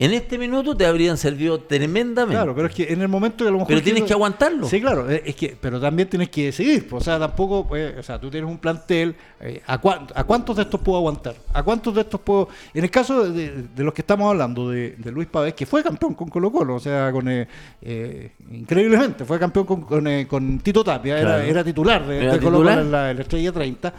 [0.03, 2.35] en este minuto te habrían servido tremendamente.
[2.35, 3.69] Claro, pero es que en el momento que a lo mejor.
[3.69, 4.67] Pero tienes que aguantarlo.
[4.67, 6.89] Sí, claro, eh, es que, pero también tienes que seguir.
[6.89, 9.15] Pues, o sea, tampoco, pues, o sea, tú tienes un plantel.
[9.39, 11.35] Eh, ¿a, cuántos de estos puedo aguantar?
[11.53, 12.49] ¿A cuántos de estos puedo.?
[12.73, 16.27] En el caso de, los que estamos hablando, de, Luis Pavés, que fue campeón con
[16.27, 17.29] Colo-Colo, o sea, con.
[17.29, 23.93] Eh, increíblemente, fue campeón con, Tito Tapia, era, titular de, Colo-Colo en la, Estrella 30.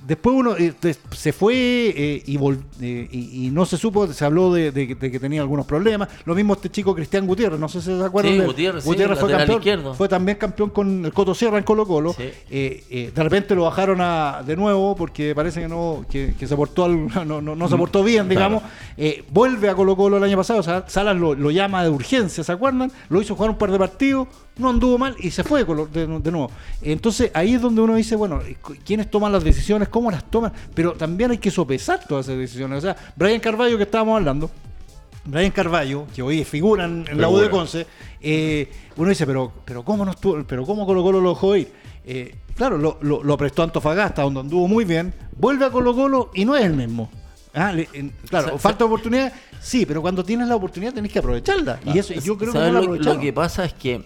[0.00, 0.74] Eh, después uno eh,
[1.12, 5.66] se fue eh, eh, y, y, no se supo, se habló de, que tenía algunos
[5.66, 6.08] problemas.
[6.24, 8.34] Lo mismo este chico Cristian Gutiérrez, no sé si se acuerdan.
[8.34, 12.14] Sí, Gutiérrez, Gutiérrez fue, campeón, fue también campeón con el Coto Sierra en Colo Colo.
[12.14, 14.00] de repente lo bajaron
[14.46, 16.88] de nuevo porque parece que no que, se portó
[17.24, 18.62] no, no, se portó bien, digamos.
[19.30, 22.42] vuelve a Colo Colo el año pasado, o sea, Salas lo, lo llama de urgencia,
[22.42, 22.90] ¿se acuerdan?
[23.08, 26.50] Lo hizo jugar un par de partidos no anduvo mal y se fue de, nuevo.
[26.82, 28.40] Entonces ahí es donde uno dice, bueno,
[28.84, 29.88] ¿quiénes toman las decisiones?
[29.88, 30.52] ¿Cómo las toman?
[30.74, 32.78] Pero también hay que sopesar todas esas decisiones.
[32.78, 34.50] O sea, Brian Carballo que estábamos hablando,
[35.24, 37.86] Brian Carballo, que hoy figura en, la U de Conce,
[38.20, 41.72] eh, uno dice, pero, pero ¿cómo no estuvo, pero cómo Colo Colo lo dejó ir?
[42.04, 46.30] Eh, claro, lo, lo, prestó a Antofagasta, donde anduvo muy bien, vuelve a Colo Colo
[46.34, 47.10] y no es el mismo.
[47.52, 47.74] Ah,
[48.28, 51.80] claro, falta oportunidad, sí, pero cuando tienes la oportunidad tenés que aprovecharla.
[51.84, 54.04] y eso yo creo que no lo, lo que pasa es que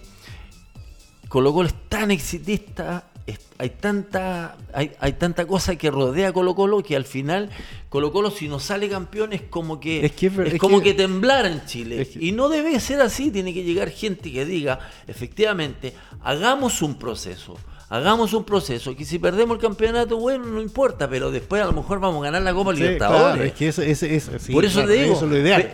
[1.35, 3.09] Colo Colo es tan exitista,
[3.57, 7.49] hay tanta, hay, hay, tanta cosa que rodea a Colo Colo que al final
[7.89, 12.09] Colo Colo si no sale campeón es como que es, como que, temblar en Chile.
[12.21, 17.57] y no debe ser así, tiene que llegar gente que diga, efectivamente, hagamos un proceso
[17.89, 21.73] hagamos un proceso que si perdemos el campeonato, bueno, no importa, pero después a lo
[21.73, 23.53] mejor vamos a ganar la Copa Libertadores.
[24.51, 25.19] por eso te digo,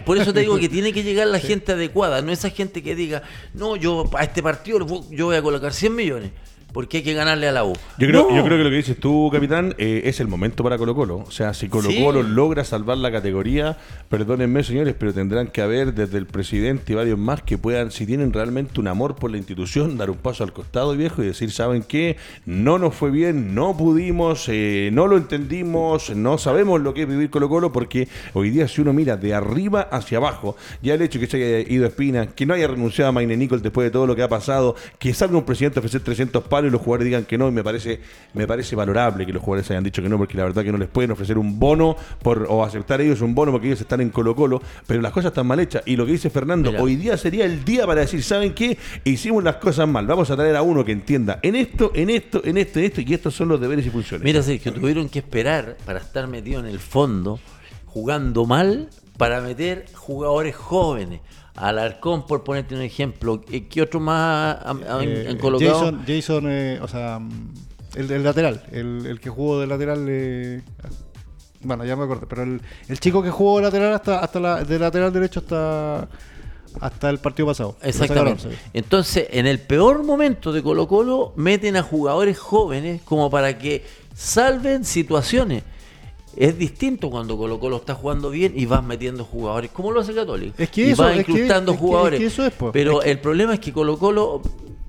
[0.06, 2.96] por eso te digo que tiene que llegar la gente adecuada, no esa gente que
[2.96, 6.32] diga, no, yo a este partido yo voy a colocar 100 millones
[6.74, 7.74] porque hay que ganarle a la U.
[7.98, 10.78] Yo creo, yo creo que lo que dices tú, capitán, eh, es el momento para
[10.78, 11.18] Colo Colo.
[11.28, 13.78] O sea, si Colo Colo logra salvar la categoría,
[14.10, 18.06] perdónenme señores, pero tendrán que haber desde el presidente y varios más que puedan, si
[18.06, 21.52] tienen realmente un amor por la institución, dar un paso al costado viejo y decir,
[21.52, 22.18] ¿saben qué?
[22.46, 27.08] No nos fue bien, no pudimos, eh, no lo entendimos, no sabemos lo que es
[27.08, 31.02] vivir Colo Colo, porque hoy día si uno mira de arriba hacia abajo, ya el
[31.02, 33.92] hecho que se haya ido Espina, que no haya renunciado a Maine Nicol después de
[33.92, 36.82] todo lo que ha pasado, que salga un presidente a ofrecer 300 palos y los
[36.82, 38.00] jugadores digan que no, y me parece,
[38.34, 40.78] me parece valorable que los jugadores hayan dicho que no, porque la verdad que no
[40.78, 44.10] les pueden ofrecer un bono por, o aceptar ellos un bono porque ellos están en
[44.10, 45.84] Colo Colo, pero las cosas están mal hechas.
[45.86, 48.78] Y lo que dice Fernando, hoy día sería el día para decir, ¿saben qué?
[49.04, 52.42] Hicimos las cosas mal, vamos a traer a uno que entienda en esto, en esto,
[52.44, 54.24] en esto, en esto, y estos son los deberes y funciones.
[54.24, 57.40] Mira, Sergio, tuvieron que esperar para estar metido en el fondo,
[57.86, 61.22] jugando mal, para meter jugadores jóvenes.
[61.56, 63.42] Alarcón, por ponerte un ejemplo.
[63.42, 65.80] ¿Qué otro más han, eh, colocado?
[65.80, 67.20] Jason, Jason eh, o sea,
[67.96, 70.06] el, lateral, el, que jugó de lateral.
[70.08, 70.62] Eh,
[71.64, 74.80] bueno, ya me acuerdo, pero el, chico que jugó de lateral hasta, hasta la, de
[74.80, 76.08] lateral derecho hasta
[76.80, 77.76] hasta el partido pasado.
[77.82, 78.50] Exactamente.
[78.74, 83.84] Entonces, en el peor momento de Colo Colo, meten a jugadores jóvenes como para que
[84.16, 85.64] salven situaciones.
[86.36, 90.14] Es distinto cuando Colo Colo está jugando bien y vas metiendo jugadores, como lo hace
[90.14, 90.56] Católico.
[90.58, 92.40] Es que y eso, vas incrustando jugadores.
[92.72, 94.42] Pero el problema es que Colo Colo,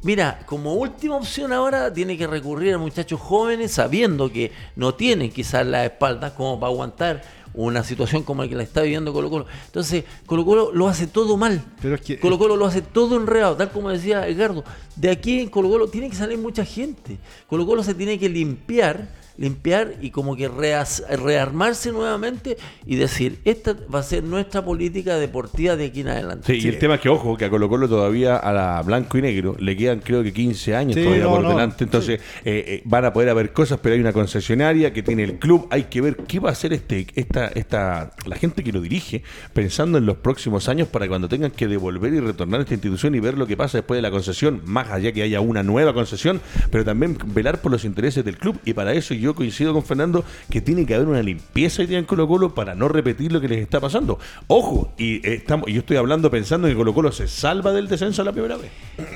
[0.03, 5.31] mira, como última opción ahora tiene que recurrir a muchachos jóvenes sabiendo que no tienen
[5.31, 7.23] quizás la espalda como para aguantar
[7.55, 9.47] una situación como la que la está viviendo Colo Colo.
[9.67, 11.63] Entonces, Colo Colo lo hace todo mal.
[11.81, 14.65] Pero es que, Colo Colo lo hace todo enredado, tal como decía Edgardo.
[14.97, 17.19] De aquí en Colo Colo tiene que salir mucha gente.
[17.49, 22.57] Colo Colo se tiene que limpiar limpiar y como que rearmarse nuevamente
[22.87, 26.53] y decir, esta va a ser nuestra política deportiva de aquí en adelante.
[26.53, 29.19] Sí, y el tema es que, ojo, que a Colo Colo todavía a la blanco
[29.19, 33.05] y negro le quedan creo que 15 años todavía por delante, entonces eh, eh, van
[33.05, 36.17] a poder haber cosas, pero hay una concesionaria que tiene el club, hay que ver
[36.17, 39.23] qué va a hacer este esta esta la gente que lo dirige
[39.53, 43.15] pensando en los próximos años para cuando tengan que devolver y retornar a esta institución
[43.15, 45.95] y ver lo que pasa después de la concesión, más allá que haya una nueva
[45.95, 49.83] concesión, pero también velar por los intereses del club y para eso yo coincido con
[49.83, 53.49] Fernando que tiene que haber una limpieza en Colo Colo para no repetir lo que
[53.49, 54.19] les está pasando.
[54.49, 58.25] Ojo, y estamos, yo estoy hablando pensando que Colo Colo se salva del descenso a
[58.25, 58.71] la primera vez.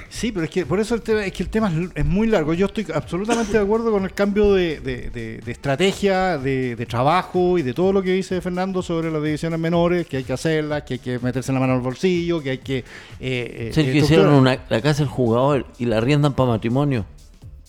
[0.08, 2.54] Sí, pero es que por eso el tema, es que el tema es muy largo.
[2.54, 7.92] Yo estoy absolutamente de acuerdo con el cambio de, estrategia, de, trabajo y de todo
[7.92, 11.18] lo que dice Fernando sobre las divisiones menores, que hay que hacerlas, que hay que
[11.18, 12.78] meterse la mano al bolsillo, que hay que...
[13.20, 17.04] Eh, eh, hicieron una, la casa del jugador y la riendan para matrimonio.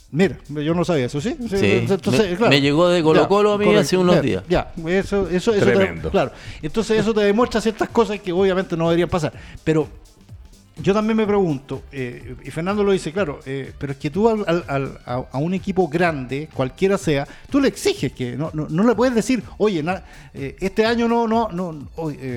[0.09, 1.35] Mira, yo no sabía eso, ¿sí?
[1.37, 4.43] Entonces, me, llegó de Colo Colo a mí hace unos días.
[4.47, 6.31] Ya, eso, eso, eso claro.
[6.61, 9.33] Entonces eso te demuestra ciertas cosas que obviamente no deberían pasar.
[9.65, 9.87] Pero
[10.81, 14.29] yo también me pregunto, eh, y Fernando lo dice, claro, eh, pero es que tú
[14.29, 19.43] a, un equipo grande, cualquiera sea, tú le exiges que no, no, le puedes decir,
[19.57, 19.83] oye,
[20.33, 21.87] eh, este año no, no, no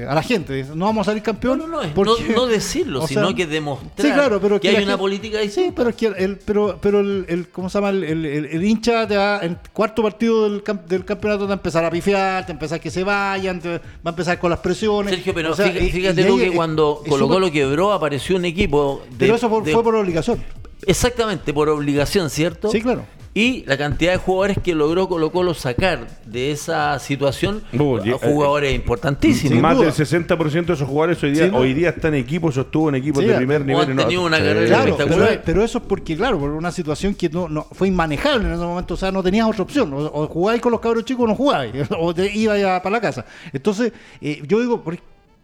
[0.09, 1.59] a la gente, no vamos a salir campeón.
[1.59, 5.69] No, no, no, no, decirlo, sino que demostrar que, hay una política distinta.
[5.69, 7.91] Sí, pero es que el, pero, pero el, ¿cómo se llama?
[7.91, 11.91] El, hincha te va, en cuarto partido del, del campeonato te va a empezar a
[11.91, 15.15] pifiar, te va a empezar que se vayan, va a empezar con las presiones.
[15.15, 19.03] Sergio, pero fíjate, tú que cuando Colo Colo quebró apareció un equipo.
[19.19, 20.43] Pero eso fue por obligación.
[20.87, 22.71] Exactamente, por obligación, ¿cierto?
[22.71, 23.05] Sí, claro.
[23.33, 27.79] Y la cantidad de jugadores que logró Colo Colo sacar de esa situación, eh,
[28.21, 29.57] jugadores importantísimos.
[29.61, 32.97] Más del 60% de esos jugadores hoy día, hoy día están en equipos, estuvo en
[32.97, 33.97] equipos de primer nivel.
[33.97, 35.43] tenido una carrera espectacular.
[35.45, 38.65] Pero, eso es porque, claro, por una situación que no, no fue inmanejable en ese
[38.65, 39.93] momento, o sea, no tenías otra opción.
[39.95, 43.25] O, jugáis con los cabros chicos o no jugáis, o te ibais para la casa.
[43.53, 44.83] Entonces, eh, yo digo,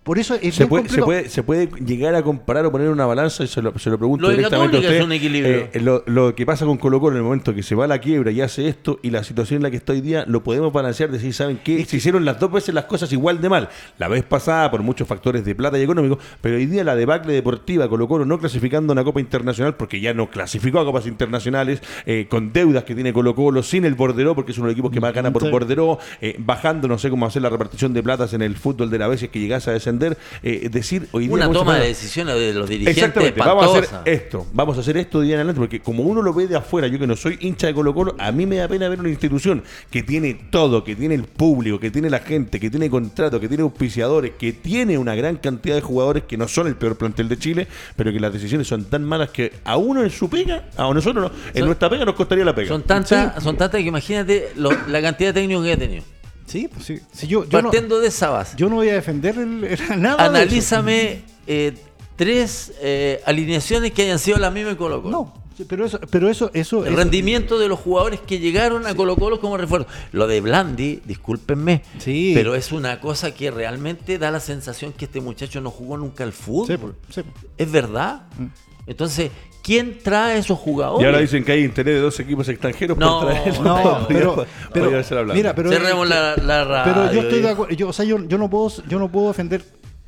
[0.06, 3.06] por eso es se, puede, se, puede, se puede llegar a comparar o poner una
[3.06, 4.94] balanza, y se lo, se lo pregunto directamente a usted.
[4.98, 5.68] Es un equilibrio.
[5.72, 7.98] Eh, lo, que pasa con Colo Colo en el momento que se va a la
[7.98, 10.72] quiebra y hace esto y la situación en la que está hoy día, lo podemos
[10.72, 11.84] balancear, decir, ¿saben qué?
[11.84, 13.68] Se hicieron las dos veces las cosas igual de mal.
[13.98, 17.32] La vez pasada por muchos factores de plata y económico, pero hoy día la debacle
[17.32, 21.08] deportiva, Colo Colo no clasificando a una Copa Internacional porque ya no clasificó a Copas
[21.08, 24.70] Internacionales, eh, con deudas que tiene Colo Colo, sin el Borderó, porque es uno de
[24.70, 27.92] los equipos que más gana por Borderó, eh, bajando, no sé cómo hacer la repartición
[27.92, 31.34] de platas en el fútbol de la vez que llegase a descender decir hoy día.
[31.34, 32.96] Una toma de decisiones de los dirigentes.
[32.96, 36.22] Exactamente, vamos a hacer esto, vamos a hacer esto día en adelante, porque como uno
[36.22, 38.56] lo ve de afuera, yo que no soy hincha de Colo Colo, a mí me
[38.56, 42.20] da pena ver una institución que tiene todo, que tiene el público, que tiene la
[42.20, 46.36] gente, que tiene contrato, que tiene auspiciadores, que tiene una gran cantidad de jugadores que
[46.36, 49.52] no son el peor plantel de Chile, pero que las decisiones son tan malas que
[49.64, 52.68] a uno en su pega, a nosotros no, en nuestra pega nos costaría la pega.
[52.68, 56.04] Son tantas, son tantas que imagínate la cantidad de técnicos que ha tenido.
[56.46, 57.26] Sí, pues sí.
[57.26, 58.56] yo, Partiendo de esa base.
[58.56, 59.36] Yo no voy a defender
[59.96, 60.24] nada.
[60.24, 61.74] Analízame eh,
[62.16, 65.10] tres eh, alineaciones que hayan sido las mismas en Colo Colo.
[65.10, 65.34] No,
[65.64, 69.40] pero eso, pero eso, eso el rendimiento de los jugadores que llegaron a Colo Colo
[69.40, 69.88] como refuerzo.
[70.12, 72.32] Lo de Blandi, discúlpenme, sí.
[72.34, 76.24] pero es una cosa que realmente da la sensación que este muchacho no jugó nunca
[76.24, 76.96] al fútbol.
[77.10, 77.22] Sí,
[77.56, 78.22] es verdad.
[78.38, 78.46] Mm.
[78.86, 79.30] Entonces,
[79.66, 81.02] ¿Quién trae esos jugadores?
[81.02, 83.64] Y ahora dicen que hay interés de dos equipos extranjeros no, por traerlos.
[83.64, 84.92] No, pero, pero,
[85.34, 86.94] mira, pero, Cerremos la, la radio.
[86.94, 87.74] Pero yo estoy de acuerdo.
[87.74, 89.64] Yo, o sea, yo, yo, no puedo, yo no puedo defender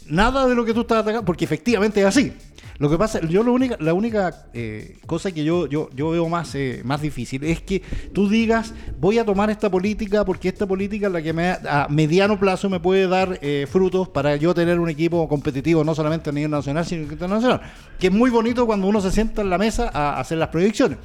[0.07, 2.33] nada de lo que tú estás atacando, porque efectivamente es así.
[2.79, 6.29] Lo que pasa, yo lo única, la única eh, cosa que yo, yo, yo veo
[6.29, 7.83] más, eh, más difícil es que
[8.13, 11.89] tú digas, voy a tomar esta política porque esta política es la que me, a
[11.91, 16.31] mediano plazo me puede dar eh, frutos para yo tener un equipo competitivo, no solamente
[16.31, 17.61] a nivel nacional, sino internacional.
[17.99, 20.99] Que es muy bonito cuando uno se sienta en la mesa a hacer las proyecciones.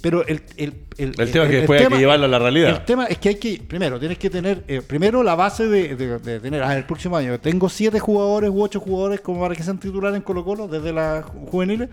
[0.00, 2.70] Pero el, el, el, tema es que después hay que llevarlo a la realidad.
[2.70, 6.40] El tema es que hay que, primero, tienes que tener, eh, primero la base de,
[6.40, 9.78] tener, ah, el próximo año, tengo siete jugadores u ocho jugadores como para que sean
[9.78, 11.88] titulares en Colo Colo desde las juveniles.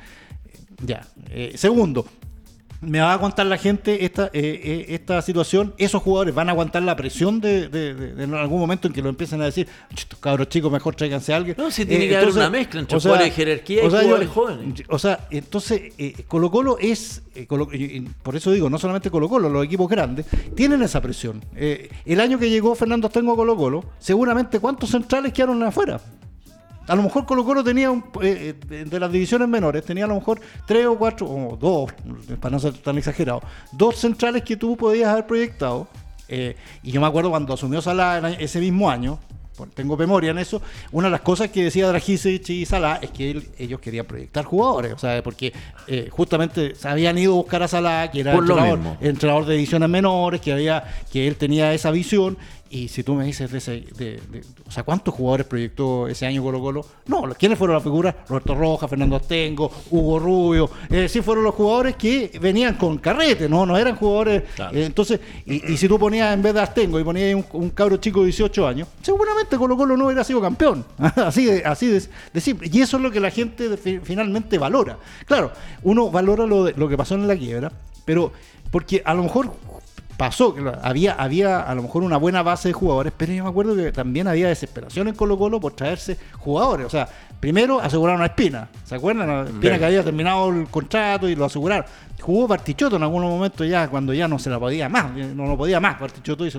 [0.85, 1.07] Ya.
[1.31, 2.05] Eh, segundo,
[2.85, 6.51] me va a aguantar la gente esta, eh, eh, esta situación, esos jugadores van a
[6.51, 7.65] aguantar la presión de,
[8.17, 9.67] en algún momento en que lo empiecen a decir,
[10.19, 11.55] cabros chicos, mejor tráiganse a alguien.
[11.57, 14.83] No, si tiene eh, que haber una mezcla entre jugadores de jerarquía y jugadores jóvenes.
[14.89, 15.93] O sea, entonces
[16.27, 17.23] Colo Colo es,
[18.23, 20.25] por eso digo, no solamente Colo Colo, los equipos grandes
[20.55, 21.43] tienen esa presión.
[21.55, 25.99] el año que llegó Fernando Astengo a Colo Colo, seguramente cuántos centrales quedaron afuera.
[26.87, 27.89] A lo mejor Colo Colo tenía,
[28.21, 31.91] eh, eh, de las divisiones menores, tenía a lo mejor tres o cuatro, o dos,
[32.39, 35.87] para no ser tan exagerado, dos centrales que tú podías haber proyectado
[36.27, 39.19] Eh, y yo me acuerdo cuando asumió Salah ese mismo año,
[39.73, 40.61] tengo memoria en eso,
[40.91, 44.93] una de las cosas que decía Dragicevic y Salah es que ellos querían proyectar jugadores,
[44.93, 45.53] o sea, porque
[45.87, 49.87] eh, justamente se habían ido a buscar a Salah, que era entrenador, entrenador, de divisiones
[49.87, 52.37] menores, que había que él tenía esa visión
[52.69, 54.19] y si tú me dices de, ese, de,
[54.67, 56.85] o sea, ¿cuántos jugadores proyectó ese año Colo Colo?
[57.05, 58.15] No, ¿quiénes fueron las figuras?
[58.27, 63.47] Roberto Rojas, Fernando Astengo, Hugo Rubio, eh, sí fueron los jugadores que venían con carrete,
[63.47, 64.43] no, no eran jugadores.
[64.73, 68.21] Eh, entonces, y, si tú ponías en vez de Astengo y ponías un, cabro chico
[68.21, 70.83] de 18 años, seguramente Colo Colo no hubiera sido campeón.
[71.15, 72.69] así de, así de, simple.
[72.71, 74.97] Y eso es lo que la gente finalmente valora.
[75.25, 75.51] Claro,
[75.83, 77.71] uno valora lo, lo que pasó en la quiebra,
[78.05, 78.31] pero
[78.71, 79.53] porque a lo mejor
[80.17, 83.49] pasó, que había, había a lo mejor una buena base de jugadores, pero yo me
[83.49, 86.87] acuerdo que también había desesperación en Colo Colo por traerse jugadores.
[86.87, 87.07] O sea,
[87.39, 89.47] primero aseguraron a Espina, ¿se acuerdan?
[89.47, 91.85] Espina que había terminado el contrato y lo aseguraron
[92.25, 95.57] jugó Partichoto en algunos momentos ya, cuando ya no se la podía más, no lo
[95.57, 96.51] podía más Partichoto y,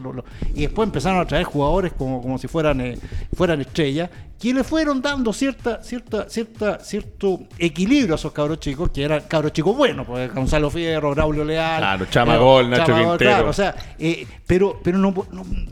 [0.54, 2.98] y después empezaron a traer jugadores como, como si fueran, eh,
[3.34, 4.08] fueran estrellas,
[4.38, 9.22] que le fueron dando cierta, cierta, cierta, cierto equilibrio a esos cabros chicos, que eran
[9.22, 13.16] cabros chicos buenos, pues Gonzalo Fierro, Braulio Leal, claro, Chamagol, Nacho Quintero.
[13.16, 15.14] Claro, o sea, eh, pero, pero no,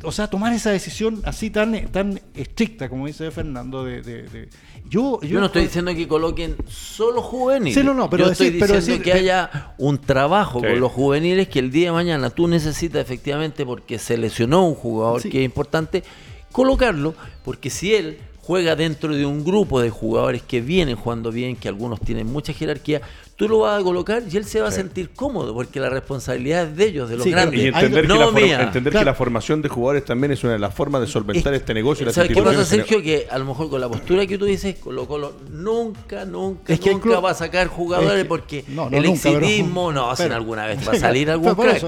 [0.03, 4.49] o sea, tomar esa decisión así tan, tan estricta, como dice Fernando, de
[4.95, 7.85] yo, yo, no estoy diciendo que coloquen solo juveniles.
[7.85, 11.73] no, no, pero yo estoy diciendo que haya un trabajo con los juveniles que el
[11.73, 16.05] día de mañana tú necesitas efectivamente porque se lesionó un jugador que es importante
[16.53, 17.15] colocarlo,
[17.45, 21.67] porque si él juega dentro de un grupo de jugadores que vienen jugando bien, que
[21.67, 23.01] algunos tienen mucha jerarquía,
[23.37, 26.69] tú lo vas a colocar y él se va a sentir cómodo, porque la responsabilidad
[26.69, 27.61] es de ellos, de los grandes.
[27.61, 30.75] Y entender, que, la entender que la formación de jugadores también es una de las
[30.75, 32.11] formas de solventar este negocio.
[32.13, 33.03] ¿Sabes qué pasa, Sergio?
[33.03, 37.21] Que a lo mejor con la postura que tú dices, Colo Colo nunca, nunca, nunca
[37.21, 41.55] va a sacar jugadores porque el exitismo, no, hacen alguna vez va a salir algún
[41.55, 41.83] crack.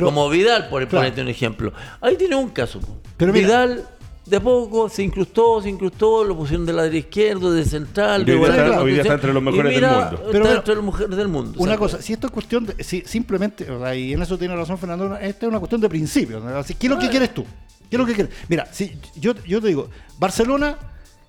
[0.00, 1.72] como Vidal, por ponerte un ejemplo.
[2.00, 2.80] Ahí tiene un caso.
[3.16, 3.88] Pero Vidal
[4.26, 8.24] de a poco se incrustó, se incrustó, lo pusieron de la derecha izquierda, de central,
[8.24, 10.22] de hoy está entre los mejores del mundo.
[10.32, 11.52] Pero, está entre los mejores del mundo.
[11.58, 14.56] Una cosa, si esto es cuestión de, si simplemente, o sea, y en eso tiene
[14.56, 16.42] razón Fernando, esta es una cuestión de principios.
[16.78, 17.44] ¿Qué es lo que quieres tú?
[17.90, 18.32] ¿Qué es lo que quieres?
[18.48, 20.78] Mira, si yo, yo te digo, Barcelona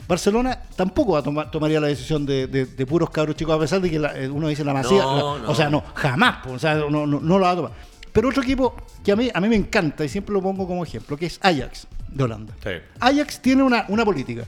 [0.08, 3.82] Barcelona tampoco va a tomar, tomaría la decisión de, de, puros cabros chicos, a pesar
[3.82, 5.06] de que eh, uno dice la masía.
[5.06, 7.72] O sea, no, jamás, o sea, no, no, no, lo va a tomar.
[8.14, 10.84] Pero otro equipo que a mí, a mí me encanta y siempre lo pongo como
[10.84, 12.54] ejemplo, que es Ajax de Holanda.
[13.00, 14.46] Ajax tiene una, una política.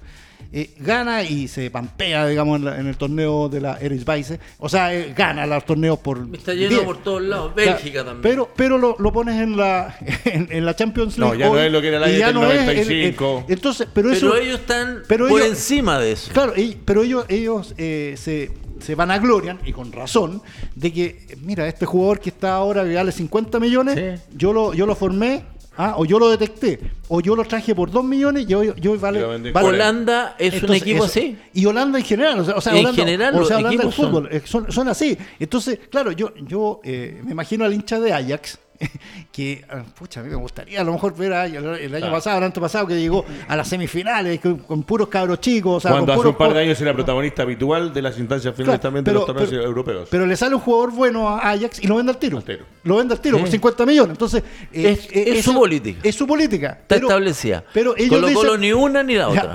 [0.54, 4.40] Eh, gana y se pampea, digamos, en, el torneo de la Eredivisie.
[4.60, 6.26] O sea, eh, gana los torneos por.
[6.32, 7.54] Está lleno por todos lados.
[7.54, 8.22] Bélgica también.
[8.22, 11.34] Pero, pero lo, lo pones en la, en, la Champions League.
[11.34, 13.46] No, ya no es lo que era la del 95.
[13.50, 16.32] entonces, pero, eso, pero ellos están por encima de eso.
[16.32, 16.54] Claro,
[16.86, 20.42] pero ellos, ellos eh, se se van a glorian, y con razón,
[20.76, 24.86] de que, mira, este jugador que está ahora que vale 50 millones, yo, lo, yo
[24.86, 25.44] lo formé
[25.78, 29.00] Ah, o yo lo detecté, o yo lo traje por 2 millones y yo, yo
[29.00, 31.38] vale, Holanda es un equipo así.
[31.54, 34.72] Y Holanda en general, o sea, en general, o sea, Holanda fútbol, eh, son.
[34.72, 35.18] Son, así.
[35.40, 38.58] Entonces, claro, yo, yo eh, me imagino al hincha de Ajax
[39.32, 42.44] que, ah, pucha, a mí me gustaría a lo mejor ver el año pasado, el
[42.44, 45.84] año pasado, que llegó a las semifinales con, puros cabros chicos.
[45.84, 49.14] Cuando hace un par de años era protagonista habitual de las instancias finales también de
[49.14, 50.08] los torneos europeos.
[50.10, 52.44] Pero le sale un jugador bueno a Ajax y lo vende al tiro.
[52.84, 54.12] Lo vende al tiro por 50 millones.
[54.12, 56.00] Entonces, es, es, su política.
[56.04, 56.78] Es su política.
[56.82, 57.64] Está establecida.
[57.74, 59.52] Pero ellos Colo, ni una ni la otra.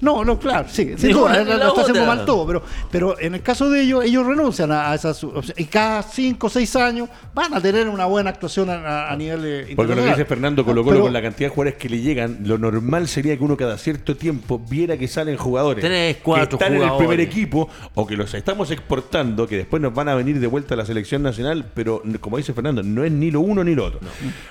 [0.00, 0.94] no, no, claro, sí.
[0.96, 2.46] sí lo está haciendo mal todo.
[2.46, 5.24] Pero, pero en el caso de ellos, ellos renuncian a, esas.
[5.56, 9.76] Y cada 5 o 6 años van a tener una buena actuación a, nivel internacional.
[9.76, 12.38] Porque lo que dice Fernando Colo Colo con la cantidad de jugadores que le llegan,
[12.44, 16.64] lo normal sería que uno cada cierto tiempo viera que salen jugadores Tres, cuatro que
[16.64, 20.14] están en el primer equipo o que los estamos exportando, que después nos van a
[20.14, 23.40] venir de vuelta a la selección nacional, pero como dice Fernando, no es ni lo
[23.40, 24.00] uno ni lo otro.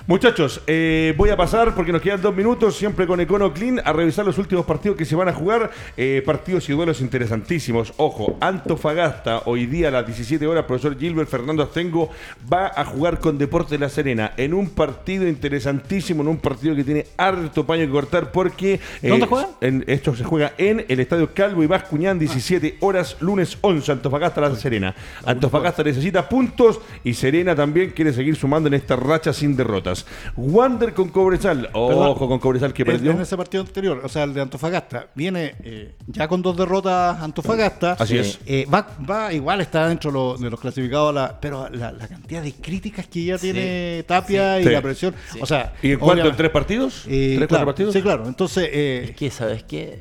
[0.06, 3.92] Muchachos, eh, voy a pasar porque nos quedan dos minutos, siempre con Econo Clean, a
[3.92, 5.70] revisar los últimos partidos que se van a jugar.
[5.96, 7.92] Eh, partidos y duelos interesantísimos.
[7.96, 12.10] Ojo, Antofagasta, hoy día a las 17 horas, profesor Gilbert Fernando Astengo
[12.52, 16.74] va a jugar con Deportes de la Serena en un partido interesantísimo, en un partido
[16.74, 18.80] que tiene harto paño que cortar porque...
[19.02, 19.48] ¿Dónde eh, juega?
[19.60, 24.40] En, esto se juega en el Estadio Calvo y Bascuñán, 17 horas, lunes 11, Antofagasta
[24.40, 24.94] La Serena.
[25.24, 30.06] Antofagasta necesita puntos y Serena también quiere seguir sumando en esta racha sin derrotas.
[30.36, 33.12] Wander con Cobresal, ojo con Cobresal que perdió.
[33.12, 37.20] En ese partido anterior, o sea, el de Antofagasta, viene eh, ya con dos derrotas
[37.20, 37.92] Antofagasta.
[37.92, 38.38] Así es.
[38.46, 43.06] Eh, va, va, igual está dentro de los clasificados, la, pero la, cantidad de críticas
[43.06, 43.59] que ya tiene
[44.06, 45.14] Tapia y la presión.
[45.40, 46.28] O sea, ¿Y en cuánto?
[46.28, 47.04] ¿En tres partidos?
[47.06, 47.92] Eh, ¿Tres, cuatro partidos?
[47.94, 48.26] Sí, claro.
[48.26, 48.68] Entonces.
[48.72, 50.00] es que, ¿sabes qué?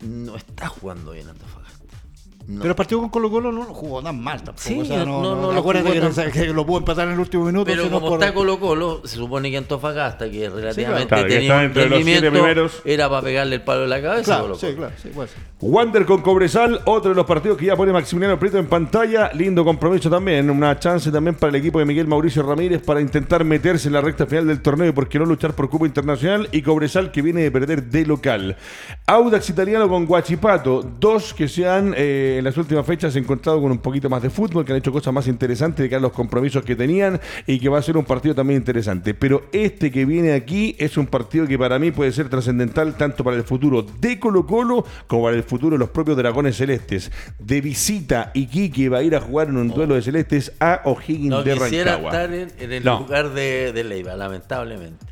[0.00, 1.63] No está jugando bien Antofagasta.
[2.46, 4.60] Pero el partido con Colo Colo no lo jugó tan mal tampoco.
[4.68, 7.14] Sí, o sea, no, no, no, no acuérdate que, tan- que lo pudo empatar en
[7.14, 7.64] el último minuto.
[7.64, 11.56] Pero como por- está Colo Colo, se supone que Antofagasta, que relativamente Claro, que tenía
[11.56, 12.82] un entre primeros.
[12.84, 14.24] era para pegarle el palo en la cabeza.
[14.24, 14.76] Claro, Colo sí, Colo.
[14.76, 15.38] claro, sí, puede ser.
[15.60, 19.30] Wander con Cobresal, otro de los partidos que ya pone Maximiliano Prieto en pantalla.
[19.32, 20.50] Lindo compromiso también.
[20.50, 24.02] Una chance también para el equipo de Miguel Mauricio Ramírez para intentar meterse en la
[24.02, 26.48] recta final del torneo y por qué no luchar por Cupo Internacional.
[26.52, 28.56] Y Cobresal que viene de perder de local.
[29.06, 30.82] Audax Italiano con Guachipato.
[31.00, 34.30] Dos que se han eh, en las últimas fechas encontrado con un poquito más de
[34.30, 37.58] fútbol, que han hecho cosas más interesantes de que a los compromisos que tenían y
[37.58, 39.14] que va a ser un partido también interesante.
[39.14, 43.24] Pero este que viene aquí es un partido que para mí puede ser trascendental tanto
[43.24, 47.10] para el futuro de Colo Colo como para el futuro de los propios Dragones Celestes.
[47.38, 51.30] De visita, Iquique va a ir a jugar en un duelo de Celestes a O'Higgins
[51.30, 52.10] No de quisiera Rancagua.
[52.10, 53.00] estar en, en el No.
[53.00, 55.06] lugar de, de Leiva, lamentablemente.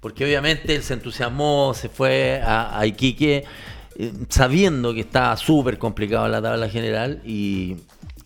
[0.00, 3.44] Porque obviamente él se entusiasmó, se fue a, a Iquique
[3.98, 7.76] eh, sabiendo que estaba súper complicado la tabla general y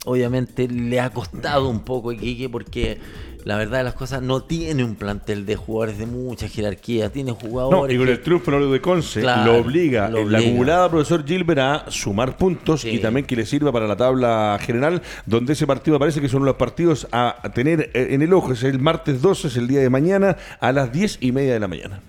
[0.04, 2.98] obviamente le ha costado un poco a Iquique porque
[3.44, 7.30] la verdad de las cosas no tiene un plantel de jugadores de mucha jerarquía, tiene
[7.30, 10.38] No, jugadores y con que- el triunfo de Conce Claro, lo obliga lo en la
[10.38, 12.90] acumulada profesor Gilbert a sumar puntos Sí.
[12.90, 16.44] y también que le sirva para la tabla general, donde ese partido parece que son
[16.44, 18.52] los partidos a a tener eh, en el ojo.
[18.52, 21.60] Es el martes 12, es el día de mañana, a las 10 y media de
[21.60, 22.00] la mañana.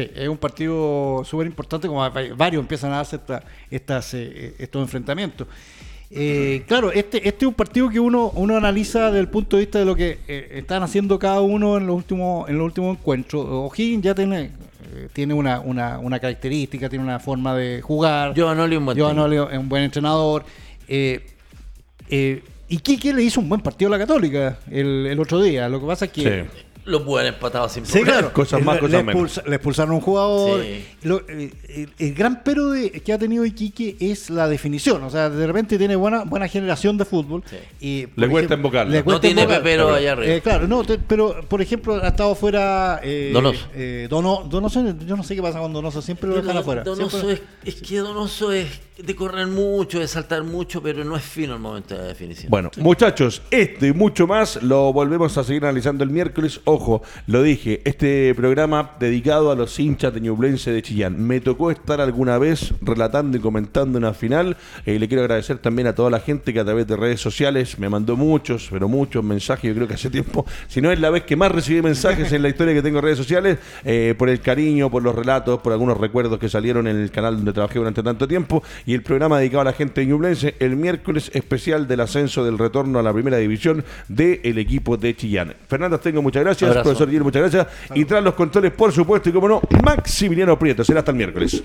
[0.00, 4.54] Sí, es un partido súper importante, como va- varios empiezan a darse esta- estas, eh,
[4.58, 5.46] estos enfrentamientos.
[6.10, 9.62] Eh, claro, este, este es un partido que uno, uno analiza desde el punto de
[9.64, 12.96] vista de lo que eh, están haciendo cada uno en los últimos, en los últimos
[12.98, 13.44] encuentros.
[13.48, 14.42] O'Higgins ya tiene,
[14.94, 18.34] eh, tiene una, una, una característica, tiene una forma de jugar.
[18.34, 18.96] Giovanoli un buen
[19.58, 20.44] un buen entrenador.
[20.86, 21.26] Eh,
[22.08, 25.68] eh, y Quique le hizo un buen partido a la Católica el, el otro día.
[25.68, 26.65] Lo que pasa es que Sí.
[26.86, 28.12] Lo pudo haber empatado sin Sí, problema.
[28.12, 28.32] claro.
[28.32, 29.22] Cosas más, Le- cosas le, menos.
[29.38, 30.62] expulsa- le expulsaron a un jugador.
[30.62, 30.84] Sí.
[31.02, 35.02] Lo- eh, el, el gran pero de, que ha tenido Iquique es la definición.
[35.02, 37.42] O sea, de repente tiene buena buena generación de fútbol.
[37.50, 37.56] Sí.
[37.80, 38.90] Y, Le cuesta embocarla.
[38.92, 39.62] le No cuesta tiene embocar.
[39.62, 40.34] pepero allá arriba.
[40.34, 43.00] Eh, claro, no, te- pero por ejemplo, ha estado fuera.
[43.02, 43.66] Eh, Donoso.
[43.74, 46.84] eh, Dono- Donoso, yo no sé qué pasa con Donoso, siempre lo dejan afuera.
[46.84, 48.68] Donoso Siempre- es, es que Donoso es
[48.98, 52.50] de correr mucho, de saltar mucho, pero no es fino el momento de la definición.
[52.50, 56.60] Bueno, muchachos, esto y mucho más lo volvemos a seguir analizando el miércoles.
[56.64, 61.20] Ojo, lo dije, este programa dedicado a los hinchas de Ñublense de Chillán.
[61.20, 64.56] Me tocó estar alguna vez relatando y comentando una final.
[64.86, 67.78] Eh, le quiero agradecer también a toda la gente que a través de redes sociales
[67.78, 69.68] me mandó muchos, pero muchos mensajes.
[69.68, 72.40] Yo creo que hace tiempo, si no es la vez que más recibí mensajes en
[72.40, 75.72] la historia que tengo en redes sociales, eh, por el cariño, por los relatos, por
[75.72, 78.62] algunos recuerdos que salieron en el canal donde trabajé durante tanto tiempo.
[78.86, 82.56] Y el programa dedicado a la gente de Ñublense, el miércoles especial del ascenso del
[82.56, 85.54] retorno a la primera división del equipo de Chillán.
[85.68, 86.70] Fernando tengo muchas gracias.
[86.70, 86.84] Abrazo.
[86.84, 87.66] Profesor Guillermo, muchas gracias.
[87.94, 90.84] Y tras los controles, por supuesto, y como no, Maximiliano Prieto.
[90.84, 91.62] Será hasta el miércoles.